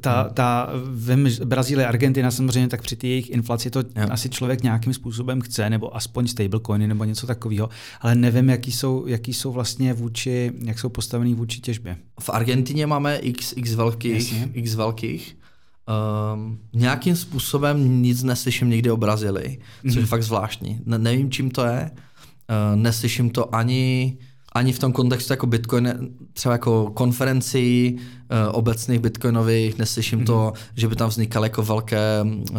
[0.00, 4.06] ta, ta v Brazílii, Argentina samozřejmě tak při té jejich inflaci to jo.
[4.10, 7.68] asi člověk nějakým způsobem chce, nebo aspoň stablecoiny nebo něco takového,
[8.00, 11.96] ale nevím, jaký jsou, jaký jsou vlastně vůči, jak jsou postavený vůči těžbě.
[12.20, 15.36] V Argentině máme x, x velkých, x velkých.
[16.34, 19.96] Um, nějakým způsobem nic neslyším nikdy o Brazílii, což mm-hmm.
[19.96, 20.08] je mhm.
[20.08, 20.80] fakt zvláštní.
[20.86, 21.90] Ne, nevím, čím to je.
[21.90, 24.16] Uh, neslyším to ani
[24.54, 30.26] ani v tom kontextu jako Bitcoin, třeba jako konferencí uh, obecných bitcoinových, neslyším mm-hmm.
[30.26, 32.58] to, že by tam vznikaly jako velké uh,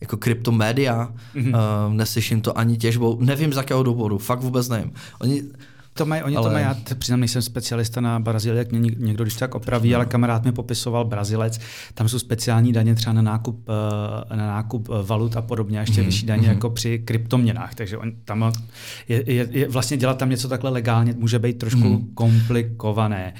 [0.00, 1.54] jako kryptomédia, mm-hmm.
[1.88, 4.92] uh, neslyším to ani těžbou, nevím z jakého důvodu, fakt vůbec nevím.
[5.20, 5.42] Oni,
[5.98, 6.48] to mají, oni ale...
[6.48, 10.06] to mají, já přiznám, nejsem specialista na Brazílii, jak mě někdo když tak opraví, ale
[10.06, 11.60] kamarád mi popisoval Brazilec,
[11.94, 13.68] tam jsou speciální daně třeba na nákup,
[14.32, 16.04] eh, na nákup eh, valut a podobně, a ještě mm-hmm.
[16.04, 16.52] vyšší daně mm-hmm.
[16.52, 18.52] jako při kryptoměnách, takže on tam
[19.08, 22.10] je, je, je, vlastně dělat tam něco takhle legálně může být trošku mm.
[22.14, 23.34] komplikované.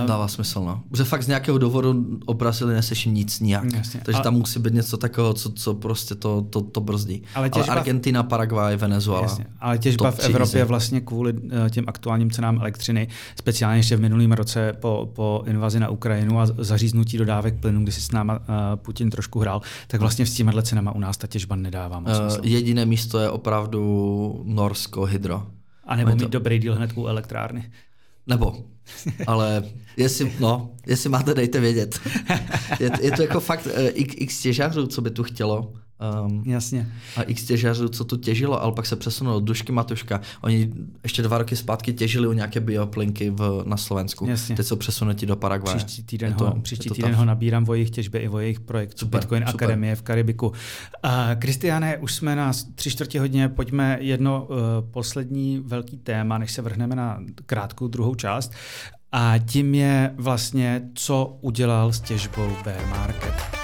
[0.00, 0.82] Um, Dává smysl, no.
[0.96, 4.60] Že fakt z nějakého důvodu o Brazílii neslyším nic nijak, jasně, takže ale, tam musí
[4.60, 7.22] být něco takového, co, co prostě to, to, to brzdí.
[7.34, 9.22] Ale, těžba, ale Argentina, Paraguay, Venezuela.
[9.22, 11.34] Jasně, ale těžba v Evropě vlastně kvůli
[11.70, 16.46] těm aktuálním cenám elektřiny, speciálně ještě v minulém roce po, po invazi na Ukrajinu a
[16.46, 18.44] zaříznutí dodávek plynu, kdy si s náma uh,
[18.76, 22.46] Putin trošku hrál, tak vlastně s těmihle cenama u nás ta těžba nedává moc uh,
[22.46, 25.46] Jediné místo je opravdu Norsko Hydro.
[25.84, 26.28] A nebo mít to...
[26.28, 27.70] dobrý díl hned u elektrárny.
[28.26, 28.64] Nebo,
[29.26, 29.64] ale
[29.96, 32.00] jestli, no, jestli máte, dejte vědět.
[32.80, 35.72] Je, je to jako fakt uh, x, x těžařů, co by tu chtělo.
[36.26, 36.92] Um, Jasně.
[37.16, 40.20] A x těžařů, co tu těžilo, ale pak se přesunulo Dušky Matuška.
[40.40, 40.72] Oni
[41.02, 44.26] ještě dva roky zpátky těžili u nějaké bioplinky v, na Slovensku.
[44.26, 44.56] Jasně.
[44.56, 45.76] Teď jsou přesunuti do Paraguaje.
[45.76, 48.98] Příští týden, to, ho, příští týden ho nabírám o jejich těžbě i o jejich projektu
[48.98, 49.54] super, Bitcoin super.
[49.54, 50.52] Akademie v Karibiku.
[51.38, 54.56] Kristiane, už jsme na tři čtvrtě hodně, pojďme jedno uh,
[54.90, 58.52] poslední velký téma, než se vrhneme na krátkou druhou část.
[59.12, 63.61] A tím je vlastně, co udělal s těžbou bear market.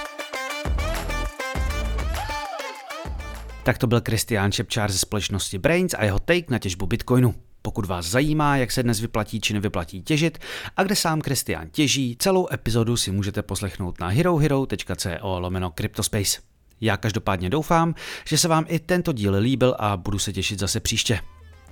[3.68, 7.34] Tak to byl Kristián Šepčár ze společnosti Brains a jeho take na těžbu Bitcoinu.
[7.62, 10.38] Pokud vás zajímá, jak se dnes vyplatí či nevyplatí těžit
[10.76, 16.40] a kde sám Kristián těží, celou epizodu si můžete poslechnout na herohero.co lomeno Cryptospace.
[16.80, 17.94] Já každopádně doufám,
[18.24, 21.20] že se vám i tento díl líbil a budu se těšit zase příště.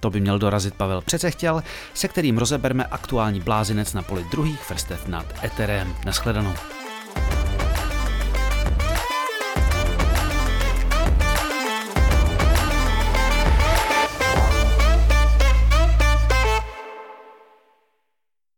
[0.00, 1.62] To by měl dorazit Pavel přece chtěl,
[1.94, 5.96] se kterým rozeberme aktuální blázinec na poli druhých vrstev nad Ethereum.
[6.06, 6.54] Naschledanou.